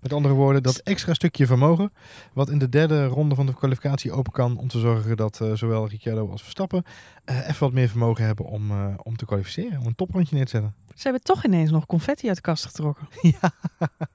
Met 0.00 0.12
andere 0.12 0.34
woorden, 0.34 0.62
dat 0.62 0.76
extra 0.76 1.14
stukje 1.14 1.46
vermogen, 1.46 1.92
wat 2.32 2.48
in 2.50 2.58
de 2.58 2.68
derde 2.68 3.06
ronde 3.06 3.34
van 3.34 3.46
de 3.46 3.54
kwalificatie 3.54 4.12
open 4.12 4.32
kan 4.32 4.56
om 4.58 4.68
te 4.68 4.78
zorgen 4.78 5.16
dat 5.16 5.40
eh, 5.40 5.52
zowel 5.54 5.88
Ricciardo 5.88 6.30
als 6.30 6.42
Verstappen 6.42 6.84
eh, 7.24 7.36
even 7.48 7.60
wat 7.60 7.72
meer 7.72 7.88
vermogen 7.88 8.24
hebben 8.24 8.44
om, 8.46 8.70
eh, 8.70 8.94
om 9.02 9.16
te 9.16 9.24
kwalificeren, 9.26 9.80
om 9.80 9.86
een 9.86 9.94
toprondje 9.94 10.34
neer 10.36 10.44
te 10.44 10.50
zetten. 10.50 10.74
Ze 10.94 11.02
hebben 11.02 11.22
toch 11.22 11.44
ineens 11.44 11.70
nog 11.70 11.86
confetti 11.86 12.26
uit 12.26 12.36
de 12.36 12.42
kast 12.42 12.64
getrokken. 12.64 13.08
Ja. 13.40 13.50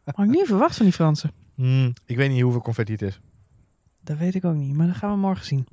Had 0.06 0.26
ik 0.26 0.32
niet 0.32 0.46
verwacht 0.48 0.76
van 0.76 0.86
die 0.86 0.94
Fransen. 0.94 1.32
Hmm, 1.56 1.94
ik 2.06 2.18
weet 2.18 2.30
niet 2.32 2.42
hoeveel 2.42 2.62
confetti 2.62 2.92
het 2.92 3.02
is. 3.02 3.20
Dat 4.02 4.18
weet 4.18 4.36
ik 4.36 4.46
ook 4.46 4.56
niet, 4.56 4.74
maar 4.76 4.88
dat 4.88 4.96
gaan 4.96 5.12
we 5.12 5.18
morgen 5.18 5.46
zien. 5.46 5.68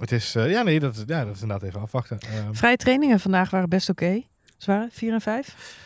Het 0.00 0.12
is, 0.12 0.32
ja 0.32 0.62
nee, 0.62 0.80
dat, 0.80 0.96
is- 0.96 1.02
ja, 1.06 1.24
dat 1.24 1.34
is 1.34 1.42
inderdaad 1.42 1.68
even 1.68 1.80
afwachten. 1.80 2.18
Ehm, 2.20 2.52
Vrije 2.54 2.76
trainingen 2.76 3.20
vandaag 3.20 3.50
waren 3.50 3.68
best 3.68 3.88
oké. 3.88 4.22
Ze 4.56 4.70
waren 4.70 4.88
4 4.92 5.12
en 5.12 5.20
5. 5.20 5.78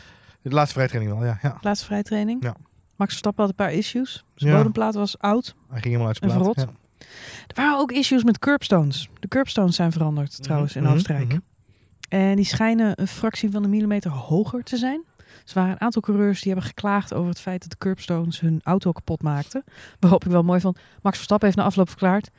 de 0.42 0.50
laatste 0.50 0.74
vrijtraining 0.74 1.14
wel, 1.18 1.24
ja. 1.24 1.38
ja. 1.42 1.58
Laatste 1.60 1.84
vrije 1.86 2.02
training. 2.02 2.42
Ja. 2.42 2.56
Max 2.96 3.10
Verstappen 3.10 3.40
had 3.44 3.50
een 3.50 3.64
paar 3.64 3.72
issues. 3.72 4.24
Zijn 4.34 4.50
Ja. 4.50 4.56
bodemplaat 4.56 4.94
was 4.94 5.18
oud. 5.18 5.54
Hij 5.68 5.80
ging 5.80 5.84
helemaal 5.84 6.06
uit 6.06 6.16
zijn 6.16 6.30
plaat. 6.40 6.56
Ja. 6.56 7.06
Er 7.46 7.54
waren 7.54 7.78
ook 7.78 7.92
issues 7.92 8.24
met 8.24 8.38
curbstones. 8.38 9.08
De 9.20 9.28
curbstones 9.28 9.76
zijn 9.76 9.92
veranderd 9.92 10.42
trouwens 10.42 10.76
in 10.76 10.82
Mhm, 10.82 10.92
Oostenrijk. 10.92 11.28
mhm. 11.28 11.38
En 12.08 12.36
die 12.36 12.44
schijnen 12.44 13.00
een 13.00 13.06
fractie 13.08 13.50
van 13.50 13.64
een 13.64 13.70
millimeter 13.70 14.10
hoger 14.10 14.62
te 14.62 14.76
zijn. 14.76 15.02
Dus 15.16 15.54
er 15.54 15.58
waren 15.58 15.72
een 15.72 15.80
aantal 15.80 16.02
coureurs 16.02 16.40
die 16.40 16.52
hebben 16.52 16.68
geklaagd 16.70 17.14
over 17.14 17.28
het 17.28 17.40
feit 17.40 17.60
dat 17.60 17.70
de 17.70 17.76
curbstones 17.78 18.40
hun 18.40 18.60
auto 18.64 18.92
kapot 18.92 19.22
maakten. 19.22 19.64
Waarop 20.00 20.24
ik 20.24 20.30
wel 20.30 20.42
mooi 20.42 20.60
vond. 20.60 20.78
Max 21.02 21.16
Verstappen 21.16 21.46
heeft 21.46 21.58
na 21.60 21.64
afloop 21.64 21.88
verklaard. 21.88 22.30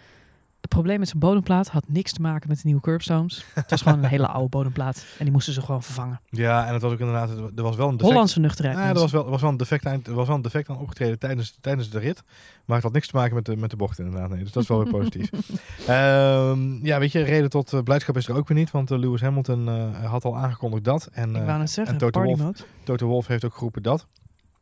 Het 0.65 0.73
probleem 0.73 0.99
met 0.99 1.08
zijn 1.08 1.19
bodemplaat 1.19 1.67
had 1.67 1.84
niks 1.88 2.12
te 2.12 2.21
maken 2.21 2.49
met 2.49 2.58
de 2.58 2.63
nieuwe 2.65 2.82
curbstones. 2.82 3.45
Het 3.54 3.69
was 3.69 3.82
gewoon 3.82 3.97
een 3.97 4.10
hele 4.10 4.28
oude 4.28 4.49
bodemplaat. 4.49 5.06
En 5.17 5.23
die 5.23 5.32
moesten 5.32 5.54
ze 5.54 5.62
gewoon 5.62 5.84
vervangen. 5.84 6.19
Ja, 6.30 6.67
en 6.67 6.73
het 6.73 6.82
was 6.82 6.91
ook 6.91 6.99
inderdaad, 6.99 7.30
er 7.30 7.63
was 7.63 7.75
wel 7.75 7.88
een 7.88 7.91
defect. 7.91 8.12
Hollandse 8.12 8.39
nuchterheid. 8.39 8.78
Ja, 8.78 8.88
er 8.88 8.93
was 8.93 9.12
wel, 9.12 9.30
was 9.30 9.41
wel 9.41 9.49
een 9.49 9.58
defect 9.58 9.86
aan, 9.86 10.01
er 10.06 10.13
was 10.13 10.28
wel 10.28 10.36
een 10.36 10.41
defect 10.41 10.69
aan 10.69 10.78
opgetreden 10.78 11.19
tijdens, 11.19 11.58
tijdens 11.62 11.89
de 11.89 11.99
rit. 11.99 12.23
Maar 12.65 12.75
het 12.75 12.86
had 12.86 12.93
niks 12.93 13.08
te 13.08 13.15
maken 13.15 13.36
met 13.36 13.45
de, 13.45 13.58
met 13.58 13.69
de 13.69 13.75
bocht 13.75 13.99
inderdaad. 13.99 14.30
Nee, 14.30 14.43
dus 14.43 14.51
dat 14.51 14.63
is 14.63 14.69
wel 14.69 14.84
weer 14.84 14.91
positief. 14.91 15.30
Ehm, 15.88 16.86
ja, 16.86 16.99
weet 16.99 17.12
je, 17.12 17.21
reden 17.21 17.49
tot 17.49 17.73
eh, 17.73 17.82
blijdschap 17.82 18.17
is 18.17 18.28
er 18.28 18.36
ook 18.36 18.47
weer 18.47 18.58
niet. 18.58 18.71
Want 18.71 18.91
eh, 18.91 18.97
Lewis 18.97 19.21
Hamilton 19.21 19.67
eh, 19.67 20.06
had 20.06 20.25
al 20.25 20.38
aangekondigd 20.38 20.84
dat. 20.84 21.10
En 21.12 21.36
ik 21.36 21.45
wou 21.45 21.60
net 21.60 21.71
zeggen, 21.71 21.93
en 21.93 21.99
Toto 21.99 22.21
mode. 22.21 22.54
Toto 22.84 23.08
Wolff 23.08 23.28
heeft 23.28 23.45
ook 23.45 23.54
geroepen 23.54 23.84
dat. 23.84 24.06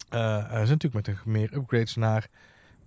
er 0.09 0.45
zijn 0.49 0.67
natuurlijk 0.67 0.93
met 0.93 1.05
de 1.05 1.15
meer 1.25 1.53
upgrades 1.53 1.95
naar 1.95 2.27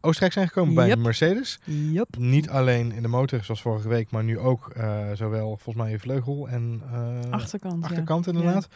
Oostenrijk 0.01 0.33
zijn 0.33 0.47
gekomen 0.49 0.75
bij 0.75 0.89
Yep. 0.89 0.99
Mercedes. 0.99 1.59
Yup. 1.65 2.17
Niet 2.19 2.49
alleen 2.49 2.93
in 2.93 3.03
de 3.03 3.09
motor 3.09 3.45
zoals 3.45 3.63
vorige 3.63 3.89
week, 3.89 4.11
maar 4.11 4.25
nu 4.25 4.39
ook 4.39 4.69
eh, 4.69 5.07
zowel 5.15 5.47
volgens 5.47 5.85
mij 5.87 5.99
vleugel 5.99 6.49
en 6.49 6.83
eh, 6.93 7.31
Achterkant, 7.31 7.83
ja. 7.83 7.89
achterkant 7.89 8.27
inderdaad. 8.27 8.69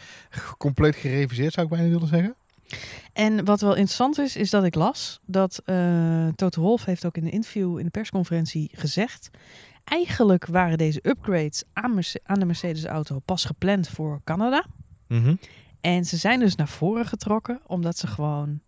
Compleet 0.58 0.96
gereviseerd 0.96 1.52
zou 1.52 1.66
ik 1.66 1.72
bijna 1.72 1.88
willen 1.92 2.08
zeggen. 2.08 2.34
En 3.12 3.44
wat 3.44 3.60
wel 3.60 3.70
interessant 3.74 4.18
is, 4.18 4.36
is 4.36 4.50
dat 4.50 4.64
ik 4.64 4.74
las 4.74 5.20
dat 5.26 5.60
eh 5.64 6.28
Toto 6.36 6.62
Wolff 6.62 6.84
heeft 6.84 7.04
ook 7.06 7.16
in 7.16 7.24
een 7.24 7.32
interview 7.32 7.78
in 7.78 7.84
de 7.84 7.90
persconferentie 7.90 8.70
gezegd. 8.72 9.30
Eigenlijk 9.84 10.46
waren 10.46 10.78
deze 10.78 11.00
upgrades 11.02 11.62
aan, 11.72 11.94
Merce- 11.94 12.20
aan 12.24 12.38
de 12.38 12.44
Mercedes-auto 12.44 13.18
pas 13.24 13.44
gepland 13.44 13.88
voor 13.88 14.20
Canada. 14.24 14.64
Mhm. 15.08 15.34
En 15.80 16.04
ze 16.04 16.16
zijn 16.16 16.40
dus 16.40 16.54
naar 16.54 16.68
voren 16.68 17.06
getrokken 17.06 17.60
omdat 17.66 17.98
ze 17.98 18.06
gewoon 18.06 18.60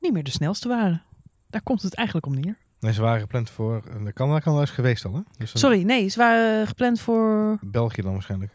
niet 0.00 0.12
meer 0.12 0.24
de 0.24 0.30
snelste 0.30 0.68
waren. 0.68 1.02
Daar 1.48 1.62
komt 1.62 1.82
het 1.82 1.94
eigenlijk 1.94 2.26
om 2.26 2.34
neer. 2.34 2.56
Nee, 2.80 2.92
ze 2.92 3.00
waren 3.00 3.20
gepland 3.20 3.50
voor 3.50 3.82
eh, 3.88 4.04
de 4.04 4.12
Canada 4.12 4.40
Canada 4.40 4.62
is 4.62 4.70
geweest 4.70 5.04
al, 5.04 5.14
hè? 5.14 5.20
Dus 5.38 5.52
dan 5.52 5.60
Sorry, 5.60 5.82
nee, 5.82 6.08
ze 6.08 6.18
waren 6.18 6.66
gepland 6.66 7.00
voor. 7.00 7.58
België 7.60 8.02
dan 8.02 8.12
waarschijnlijk. 8.12 8.52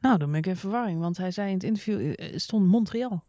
Nou, 0.00 0.18
dan 0.18 0.30
ben 0.30 0.38
ik 0.38 0.46
in 0.46 0.56
verwarring, 0.56 1.00
want 1.00 1.16
hij 1.16 1.30
zei 1.30 1.48
in 1.48 1.54
het 1.54 1.62
interview 1.64 2.12
eh, 2.16 2.38
stond 2.38 2.66
Montreal. 2.66 3.22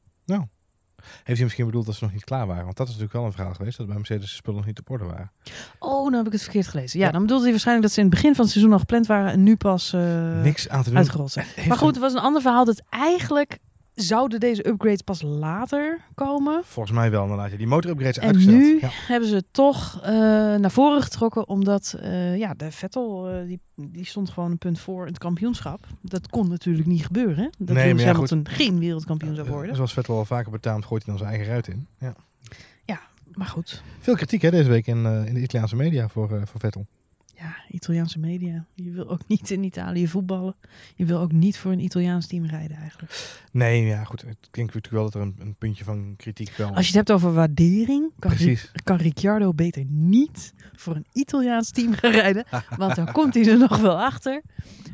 Heeft 1.23 1.25
hij 1.37 1.43
misschien 1.43 1.65
bedoeld 1.65 1.85
dat 1.85 1.95
ze 1.95 2.03
nog 2.03 2.13
niet 2.13 2.23
klaar 2.23 2.47
waren? 2.47 2.63
Want 2.65 2.77
dat 2.77 2.87
is 2.87 2.93
natuurlijk 2.93 3.19
wel 3.19 3.25
een 3.29 3.35
verhaal 3.35 3.53
geweest, 3.53 3.77
dat 3.77 3.87
bij 3.87 3.95
Mercedes 3.95 4.29
de 4.29 4.35
spullen 4.35 4.57
nog 4.57 4.67
niet 4.67 4.79
op 4.79 4.89
orde 4.89 5.05
waren. 5.05 5.31
Oh, 5.79 6.03
nou 6.03 6.15
heb 6.15 6.25
ik 6.25 6.31
het 6.31 6.41
verkeerd 6.41 6.67
gelezen. 6.67 6.99
Ja, 6.99 7.05
Ja. 7.05 7.11
dan 7.11 7.21
bedoelde 7.21 7.41
hij 7.43 7.51
waarschijnlijk 7.51 7.87
dat 7.87 7.95
ze 7.95 8.01
in 8.01 8.05
het 8.07 8.15
begin 8.15 8.35
van 8.35 8.43
het 8.43 8.53
seizoen 8.53 8.73
al 8.73 8.79
gepland 8.79 9.05
waren 9.07 9.31
en 9.31 9.43
nu 9.43 9.55
pas 9.55 9.93
eh, 9.93 10.41
Niks 10.41 10.69
aan 10.69 10.83
te 10.83 10.89
doen. 10.89 10.97
uitgerold 10.97 11.31
zijn. 11.31 11.45
Maar 11.67 11.77
goed, 11.77 11.95
er 11.95 12.01
was 12.01 12.13
een 12.13 12.19
ander 12.19 12.41
verhaal 12.41 12.65
dat 12.65 12.81
eigenlijk 12.89 13.57
zouden 14.01 14.39
deze 14.39 14.67
upgrades 14.67 15.01
pas 15.01 15.21
later 15.21 15.99
komen. 16.15 16.61
Volgens 16.65 16.95
mij 16.95 17.11
wel 17.11 17.21
inderdaad. 17.23 17.51
Ja, 17.51 17.57
die 17.57 17.67
motorupgrades 17.67 18.17
En 18.17 18.27
uitgesteld. 18.27 18.57
nu 18.57 18.77
Ja. 18.81 18.89
hebben 18.91 19.29
ze 19.29 19.43
toch 19.51 19.99
eh, 20.03 20.11
naar 20.55 20.71
voren 20.71 21.01
getrokken, 21.01 21.47
omdat 21.47 21.95
eh, 22.01 22.37
ja, 22.37 22.53
de 22.53 22.71
Vettel 22.71 23.29
eh, 23.29 23.45
die, 23.45 23.59
die 23.75 24.05
stond 24.05 24.29
gewoon 24.29 24.51
een 24.51 24.57
punt 24.57 24.79
voor 24.79 25.01
in 25.01 25.07
het 25.07 25.17
kampioenschap. 25.17 25.87
Dat 26.01 26.29
kon 26.29 26.49
natuurlijk 26.49 26.87
niet 26.87 27.05
gebeuren. 27.05 27.49
Dat 27.57 27.75
Nee, 27.75 27.85
Lewis 27.85 27.91
maar 27.93 28.01
ja, 28.01 28.11
Hamilton 28.11 28.47
geen 28.47 28.79
wereldkampioen 28.79 29.35
zou 29.35 29.49
worden. 29.49 29.75
Zoals 29.75 29.93
Vettel 29.93 30.17
al 30.17 30.25
vaker 30.25 30.51
betaamt, 30.51 30.85
gooit 30.85 31.05
hij 31.05 31.13
dan 31.15 31.23
zijn 31.23 31.35
eigen 31.35 31.51
ruit 31.53 31.67
in. 31.67 31.87
Ja. 31.99 32.13
Maar 33.33 33.47
goed, 33.47 33.81
Veel 33.99 34.15
kritiek 34.15 34.41
hè, 34.41 34.51
deze 34.51 34.69
week 34.69 34.87
in, 34.87 35.05
in 35.05 35.33
de 35.33 35.41
Italiaanse 35.41 35.75
media 35.75 36.07
voor, 36.07 36.27
voor 36.27 36.59
Vettel. 36.59 36.85
Ja, 37.41 37.55
Italiaanse 37.69 38.19
media. 38.19 38.65
Je 38.73 38.91
wil 38.91 39.09
ook 39.09 39.21
niet 39.27 39.49
in 39.49 39.63
Italië 39.63 40.07
voetballen. 40.07 40.55
Je 40.95 41.05
wil 41.05 41.19
ook 41.19 41.31
niet 41.31 41.57
voor 41.57 41.71
een 41.71 41.83
Italiaans 41.83 42.27
team 42.27 42.45
rijden 42.45 42.77
eigenlijk. 42.77 43.39
Nee, 43.51 43.85
ja 43.85 44.03
goed. 44.03 44.21
Het 44.21 44.47
klinkt 44.51 44.73
natuurlijk 44.73 44.93
wel 44.93 45.03
dat 45.03 45.13
er 45.13 45.21
een, 45.21 45.35
een 45.39 45.55
puntje 45.55 45.83
van 45.83 46.13
kritiek 46.17 46.55
wel... 46.57 46.67
Als 46.67 46.87
je 46.87 46.97
het 46.97 47.07
hebt 47.07 47.11
over 47.11 47.33
waardering, 47.33 48.11
kan, 48.19 48.31
Precies. 48.31 48.71
kan 48.83 48.97
Ricciardo 48.97 49.53
beter 49.53 49.83
niet 49.87 50.53
voor 50.75 50.95
een 50.95 51.05
Italiaans 51.13 51.71
team 51.71 51.93
gaan 51.93 52.11
rijden. 52.11 52.45
Want 52.77 52.95
dan 52.95 53.11
komt 53.11 53.33
hij 53.33 53.47
er 53.47 53.57
nog 53.57 53.77
wel 53.77 54.01
achter 54.01 54.41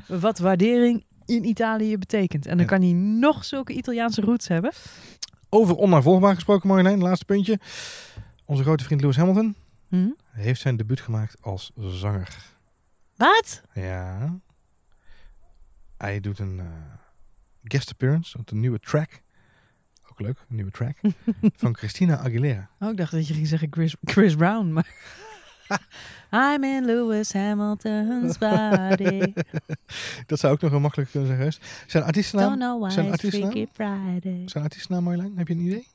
wat 0.07 0.39
waardering 0.39 1.03
in 1.25 1.45
Italië 1.45 1.97
betekent. 1.97 2.45
En 2.45 2.57
dan 2.57 2.65
kan 2.65 2.81
hij 2.81 2.93
nog 2.93 3.45
zulke 3.45 3.73
Italiaanse 3.73 4.21
roots 4.21 4.47
hebben. 4.47 4.71
Over 5.49 5.75
onnavolgbaar 5.75 6.35
gesproken, 6.35 6.67
Marjolein. 6.67 6.99
Laatste 6.99 7.25
puntje. 7.25 7.59
Onze 8.45 8.63
grote 8.63 8.83
vriend 8.83 9.01
Lewis 9.01 9.17
Hamilton 9.17 9.55
Hm? 9.87 10.09
heeft 10.31 10.61
zijn 10.61 10.77
debuut 10.77 11.01
gemaakt 11.01 11.37
als 11.41 11.71
zanger. 11.75 12.35
Wat? 13.15 13.61
Ja. 13.73 14.39
Hij 15.97 16.19
doet 16.19 16.39
een 16.39 16.59
eh, 16.59 16.65
guest 17.63 17.89
appearance 17.91 18.37
op 18.37 18.47
de 18.47 18.55
nieuwe 18.55 18.79
track. 18.79 19.19
Ook 20.11 20.19
leuk, 20.19 20.37
een 20.49 20.55
nieuwe 20.55 20.71
track. 20.71 20.97
van 21.55 21.75
Christina 21.77 22.17
Aguilera. 22.17 22.69
Oh, 22.79 22.89
ik 22.89 22.97
dacht 22.97 23.11
dat 23.11 23.27
je 23.27 23.33
ging 23.33 23.47
zeggen 23.47 23.67
Chris, 23.71 23.95
Chris 24.03 24.35
Brown. 24.35 24.71
Maar 24.71 24.93
I'm 26.55 26.63
in 26.63 26.85
Lewis 26.85 27.33
Hamilton's 27.33 28.37
body. 28.47 29.33
Dat 30.25 30.39
zou 30.39 30.53
ook 30.53 30.61
nog 30.61 30.71
wel 30.71 30.79
makkelijk 30.79 31.09
kunnen 31.11 31.27
zijn 31.27 31.39
geweest. 31.39 31.59
Zijn 31.61 31.87
Don't 31.91 32.05
artiestennaam, 32.05 32.55
know 32.55 32.81
why 32.81 32.89
zijn 32.89 33.11
artiestennaam? 33.11 33.51
Freaky 33.51 33.71
Friday. 33.73 34.41
zijn 34.45 34.63
artiestennaam 34.63 35.03
Marjolein? 35.03 35.37
Heb 35.37 35.47
je 35.47 35.53
een 35.53 35.59
idee? 35.59 35.87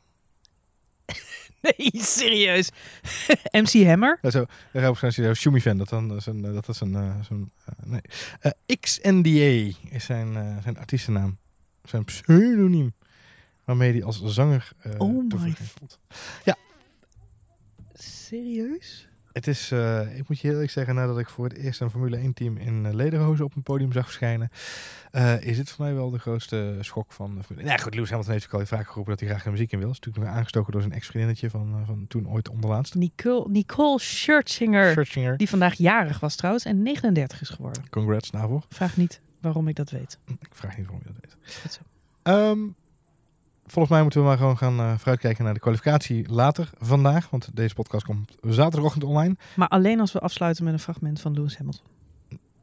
Nee, 1.78 1.90
serieus. 1.94 2.68
MC 3.62 3.84
Hammer? 3.86 4.18
Ja, 4.22 4.30
zo, 4.30 4.44
daar 4.72 4.82
ik 4.90 4.96
zo'n 5.12 5.34
Shumi 5.34 5.60
fan. 5.60 5.78
Dat, 5.78 5.88
dan, 5.88 6.16
is 6.16 6.26
een, 6.26 6.44
eh, 6.44 6.52
dat 6.52 6.68
is 6.68 6.80
een... 6.80 6.94
eh, 6.94 7.14
zo'n, 7.28 7.50
eh, 7.64 7.72
nee. 7.84 8.00
Eh, 8.40 8.52
XNDA 8.80 9.76
is 9.90 10.04
zijn, 10.04 10.36
eh, 10.36 10.56
zijn 10.62 10.78
artiestennaam. 10.78 11.36
Zijn 11.84 12.04
pseudoniem. 12.04 12.92
Waarmee 13.64 13.92
hij 13.92 14.04
als 14.04 14.22
zanger 14.24 14.70
eh 14.82 14.92
Oh 14.98 15.22
my 15.22 15.28
vergeten 15.28 15.64
valt. 15.78 15.98
Serieus? 17.94 19.06
Het 19.32 19.46
is, 19.46 19.70
eh, 19.70 20.16
ik 20.16 20.28
moet 20.28 20.38
je 20.38 20.46
heel 20.46 20.52
eerlijk 20.52 20.72
zeggen, 20.72 20.94
nadat 20.94 21.18
ik 21.18 21.28
voor 21.28 21.44
het 21.44 21.56
eerst 21.56 21.80
een 21.80 21.90
Formule 21.90 22.16
1 22.16 22.32
team 22.34 22.56
in 22.56 22.84
uh, 22.84 22.92
lederhozen 22.92 23.44
op 23.44 23.56
een 23.56 23.62
podium 23.62 23.92
zag 23.92 24.04
verschijnen, 24.04 24.50
eh, 25.12 25.42
is 25.42 25.56
dit 25.56 25.70
voor 25.70 25.84
mij 25.84 25.94
wel 25.94 26.10
de 26.10 26.18
grootste 26.18 26.76
schok 26.80 27.12
van 27.12 27.34
de 27.34 27.42
Formule 27.42 27.66
1. 27.66 27.76
Ja, 27.76 27.82
goed, 27.82 27.94
Lewis 27.94 28.10
Hamilton 28.10 28.32
heeft 28.32 28.44
natuurlijk 28.44 28.70
al 28.70 28.78
vaak 28.78 28.88
geroepen 28.88 29.12
dat 29.12 29.20
hij 29.20 29.28
graag 29.28 29.42
de 29.44 29.50
muziek 29.50 29.72
in 29.72 29.78
wil. 29.78 29.86
Dat 29.86 29.96
is 29.96 30.04
natuurlijk 30.04 30.26
nog 30.32 30.40
aangestoken 30.40 30.72
door 30.72 30.80
zijn 30.80 30.94
ex-vriendinnetje 30.94 31.50
van, 31.50 31.74
eh, 31.74 31.86
van 31.86 32.04
toen 32.08 32.28
ooit 32.28 32.48
onderlaatst. 32.48 32.94
Nicole, 32.94 33.50
Nicole 33.50 34.00
Scherzinger. 34.00 35.36
Die 35.36 35.48
vandaag 35.48 35.74
jarig 35.74 36.20
was 36.20 36.36
trouwens 36.36 36.64
en 36.64 36.82
39 36.82 37.40
is 37.40 37.48
geworden. 37.48 37.88
Congrats 37.90 38.30
daarvoor. 38.30 38.62
Vraag 38.68 38.96
niet 38.96 39.20
waarom 39.40 39.68
ik 39.68 39.76
dat 39.76 39.90
weet. 39.90 40.18
Ik 40.40 40.48
vraag 40.52 40.76
niet 40.76 40.86
waarom 40.86 41.04
je 41.06 41.12
dat 41.12 41.22
weet. 41.22 41.56
Goed 41.62 41.72
zo. 41.72 41.80
Ehm, 42.22 42.58
volgens 43.72 43.88
mij 43.94 44.02
moeten 44.02 44.20
we 44.20 44.26
maar 44.26 44.36
gewoon 44.36 44.58
gaan 44.58 44.78
eh, 44.78 44.92
vooruitkijken 44.96 45.44
naar 45.44 45.54
de 45.54 45.60
kwalificatie 45.60 46.28
later 46.32 46.70
vandaag. 46.80 47.30
Want 47.30 47.48
deze 47.52 47.74
podcast 47.74 48.04
komt 48.04 48.32
zaterdagochtend 48.42 49.04
online. 49.04 49.36
Maar 49.56 49.68
alleen 49.68 50.00
als 50.00 50.12
we 50.12 50.18
afsluiten 50.18 50.64
met 50.64 50.72
een 50.72 50.78
fragment 50.78 51.20
van 51.20 51.32
Lewis 51.32 51.56
Hamilton. 51.56 51.84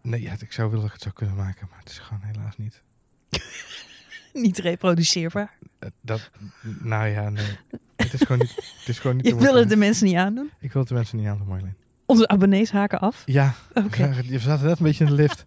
Nee, 0.02 0.22
ja, 0.22 0.34
ik 0.40 0.52
zou 0.52 0.70
willen 0.70 0.86
dat 0.86 0.88
ik 0.88 0.94
het 0.94 1.02
zou 1.02 1.14
kunnen 1.16 1.36
maken, 1.36 1.68
maar 1.70 1.80
het 1.80 1.90
is 1.90 2.00
gewoon 2.00 2.22
helaas 2.24 2.58
niet. 2.58 2.82
Niet 4.34 4.58
reproduceerbaar. 4.58 5.54
Eh, 5.80 5.90
dat, 6.02 6.30
nou 6.80 7.08
ja, 7.08 7.30
nee. 7.30 7.58
Het 7.96 8.14
is 8.14 8.22
gewoon 8.22 8.38
niet. 8.40 8.56
Het 8.56 8.88
is 8.88 9.00
gewoon 9.00 9.16
niet 9.16 9.26
Je 9.32 9.36
wil 9.36 9.56
het 9.56 9.70
de 9.70 9.76
mensen 9.76 10.06
niet 10.06 10.16
aandoen. 10.16 10.50
Ik 10.60 10.72
wil 10.72 10.82
het 10.82 10.90
de 10.90 10.96
mensen 10.96 11.18
niet 11.18 11.28
aan 11.28 11.38
doen, 11.38 11.48
Marjolein. 11.48 11.76
Onze 12.06 12.28
abonnees 12.28 12.72
haken 12.72 13.00
af. 13.00 13.24
Ja, 13.26 13.54
Oké, 13.74 14.22
je 14.24 14.40
zaten 14.40 14.66
net 14.66 14.78
een 14.80 14.86
beetje 14.86 15.04
in 15.04 15.10
de 15.10 15.16
lift. 15.16 15.46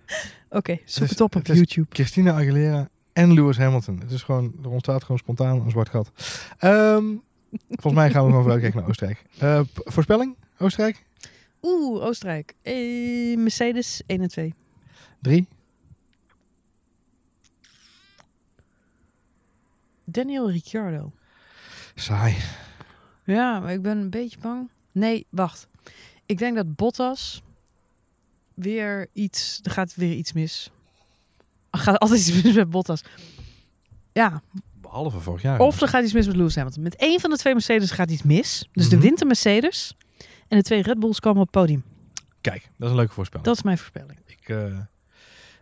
oké. 0.50 0.78
zoek 0.84 1.04
is- 1.04 1.10
het 1.10 1.20
op 1.20 1.34
op 1.36 1.42
het 1.42 1.48
is- 1.48 1.56
YouTube. 1.56 1.86
Christina 1.90 2.32
Aguilera 2.32 2.88
en 3.16 3.32
Lewis 3.32 3.56
Hamilton. 3.56 4.00
Het 4.00 4.10
is 4.10 4.22
gewoon, 4.22 4.52
er 4.62 4.70
ontstaat 4.70 5.02
gewoon 5.02 5.18
spontaan 5.18 5.60
een 5.60 5.70
zwart 5.70 5.88
gat. 5.88 6.10
Ehm, 6.58 7.04
volgens 7.68 7.94
mij 7.94 8.10
gaan 8.10 8.22
we 8.22 8.28
gewoon 8.28 8.42
vooruitkijken 8.42 8.80
naar 8.80 8.88
Oostenrijk. 8.88 9.22
Eh, 9.38 9.60
voorspelling? 9.74 10.36
Oostenrijk? 10.58 11.04
Oeh, 11.62 12.02
Oostenrijk. 12.02 12.54
Eh, 12.62 13.36
Mercedes 13.36 14.02
1 14.06 14.20
en 14.20 14.28
2. 14.28 14.54
Drie? 15.20 15.46
Daniel 20.04 20.50
Ricciardo. 20.50 21.10
Saai. 21.94 22.36
Ja, 23.24 23.60
maar 23.60 23.72
ik 23.72 23.82
ben 23.82 23.98
een 23.98 24.10
beetje 24.10 24.38
bang. 24.38 24.68
Nee, 24.92 25.26
wacht. 25.28 25.66
Ik 26.26 26.38
denk 26.38 26.56
dat 26.56 26.74
Bottas 26.74 27.42
weer 28.54 29.08
iets... 29.12 29.60
Er 29.62 29.70
gaat 29.70 29.94
weer 29.94 30.16
iets 30.16 30.32
mis. 30.32 30.70
Gaat 31.84 31.98
altijd 31.98 32.20
iets 32.28 32.42
mis 32.42 32.54
met 32.54 32.70
Bottas. 32.70 33.02
Ja, 34.12 34.42
Behalve 34.80 35.20
vorig 35.20 35.42
jaar. 35.42 35.60
of 35.60 35.80
er 35.80 35.88
gaat 35.88 36.04
iets 36.04 36.12
mis 36.12 36.26
met 36.26 36.36
Lewis 36.36 36.54
Hamilton. 36.56 36.82
Met 36.82 36.96
één 36.96 37.20
van 37.20 37.30
de 37.30 37.36
twee 37.36 37.52
Mercedes 37.52 37.90
gaat 37.90 38.10
iets 38.10 38.22
mis. 38.22 38.68
Dus 38.72 38.88
de 38.88 38.96
Mhm. 38.96 39.04
winter 39.04 39.26
Mercedes 39.26 39.96
en 40.48 40.56
de 40.58 40.62
twee 40.62 40.82
Red 40.82 40.98
Bulls 41.00 41.20
komen 41.20 41.40
op 41.42 41.46
het 41.52 41.60
podium. 41.62 41.82
Kijk, 42.40 42.62
dat 42.76 42.84
is 42.86 42.88
een 42.90 42.96
leuke 42.96 43.12
voorspelling. 43.12 43.46
Dat 43.48 43.56
is 43.56 43.62
mijn 43.62 43.78
voorspelling. 43.78 44.18
Ik, 44.26 44.48
eh, 44.48 44.78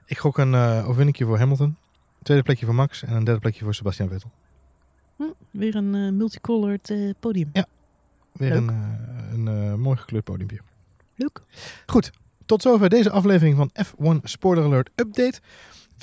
ik 0.07 0.19
gok 0.19 0.39
een 0.39 0.53
uh, 0.53 0.83
overwinningje 0.85 1.25
voor 1.25 1.39
Hamilton. 1.39 1.77
Tweede 2.23 2.43
plekje 2.43 2.67
voor 2.67 2.75
Max 2.75 3.03
en 3.03 3.13
een 3.13 3.25
derde 3.25 3.41
plekje 3.41 3.65
voor 3.65 3.75
Sebastian 3.75 4.09
Vettel. 4.09 4.31
Hm, 5.17 5.23
weer 5.51 5.75
een 5.75 5.95
eh, 5.95 6.11
multicolored 6.13 6.93
podium. 7.21 7.51
Weer 8.33 8.51
Leuk. 8.51 8.59
een, 9.33 9.47
een 9.47 9.81
mooi 9.81 9.97
gekleurd 9.97 10.25
podiumpje. 10.25 10.59
Leuk. 11.17 11.41
Goed, 11.87 12.11
tot 12.47 12.63
zover 12.63 12.89
deze 12.89 13.11
aflevering 13.11 13.57
van 13.57 13.71
F1 13.87 14.21
Spoiler 14.23 14.65
Alert 14.65 14.91
Update. 14.95 15.41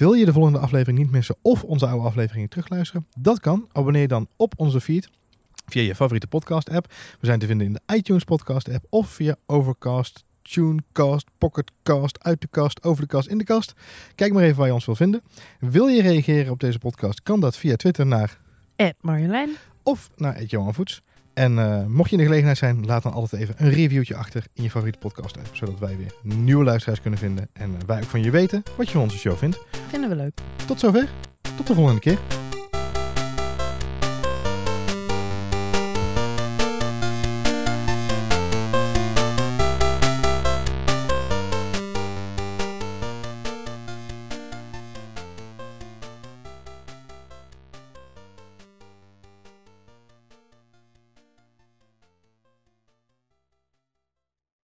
Wil 0.01 0.13
je 0.13 0.25
de 0.25 0.33
volgende 0.33 0.59
aflevering 0.59 0.99
niet 0.99 1.11
missen 1.11 1.35
of 1.41 1.63
onze 1.63 1.87
oude 1.87 2.05
afleveringen 2.05 2.49
terugluisteren? 2.49 3.07
Dat 3.17 3.39
kan. 3.39 3.67
Abonneer 3.71 4.07
dan 4.07 4.27
op 4.35 4.53
onze 4.57 4.81
feed 4.81 5.09
via 5.67 5.81
je 5.81 5.95
favoriete 5.95 6.27
podcast 6.27 6.69
app. 6.69 6.93
We 7.19 7.25
zijn 7.25 7.39
te 7.39 7.45
vinden 7.45 7.67
in 7.67 7.73
de 7.73 7.95
iTunes 7.95 8.23
podcast 8.23 8.69
app 8.69 8.85
of 8.89 9.09
via 9.09 9.35
Overcast, 9.45 10.23
Tunecast, 10.41 11.27
Pocketcast, 11.37 12.23
uit 12.23 12.41
de 12.41 12.47
kast, 12.47 12.83
over 12.83 13.01
de 13.01 13.07
kast, 13.07 13.27
in 13.27 13.37
de 13.37 13.43
kast. 13.43 13.73
Kijk 14.15 14.33
maar 14.33 14.43
even 14.43 14.57
waar 14.57 14.67
je 14.67 14.73
ons 14.73 14.85
wil 14.85 14.95
vinden. 14.95 15.21
Wil 15.59 15.87
je 15.87 16.01
reageren 16.01 16.51
op 16.51 16.59
deze 16.59 16.79
podcast? 16.79 17.23
Kan 17.23 17.39
dat 17.39 17.57
via 17.57 17.75
Twitter 17.75 18.05
naar 18.05 18.37
Marjolein. 19.01 19.49
of 19.83 20.09
naar 20.15 20.43
Johan 20.43 20.73
Voets. 20.73 21.01
En 21.33 21.59
eh, 21.59 21.85
mocht 21.85 22.09
je 22.09 22.15
in 22.15 22.17
de 22.17 22.23
gelegenheid 22.23 22.57
zijn, 22.57 22.85
laat 22.85 23.03
dan 23.03 23.13
altijd 23.13 23.41
even 23.41 23.55
een 23.57 23.69
reviewtje 23.69 24.15
achter 24.15 24.45
in 24.53 24.63
je 24.63 24.69
favoriete 24.69 24.99
podcast 24.99 25.37
app. 25.37 25.49
Zodat 25.51 25.79
wij 25.79 25.97
weer 25.97 26.13
nieuwe 26.21 26.63
luisteraars 26.63 27.01
kunnen 27.01 27.19
vinden. 27.19 27.47
En 27.53 27.75
eh, 27.75 27.85
wij 27.87 27.97
ook 27.97 28.09
van 28.09 28.23
je 28.23 28.31
weten 28.31 28.63
wat 28.77 28.85
je 28.85 28.91
van 28.91 29.01
onze 29.01 29.17
show 29.17 29.37
vindt. 29.37 29.59
Vinden 29.87 30.09
we 30.09 30.15
leuk. 30.15 30.33
Tot 30.67 30.79
zover. 30.79 31.09
Tot 31.55 31.67
de 31.67 31.73
volgende 31.73 32.01
keer. 32.01 32.19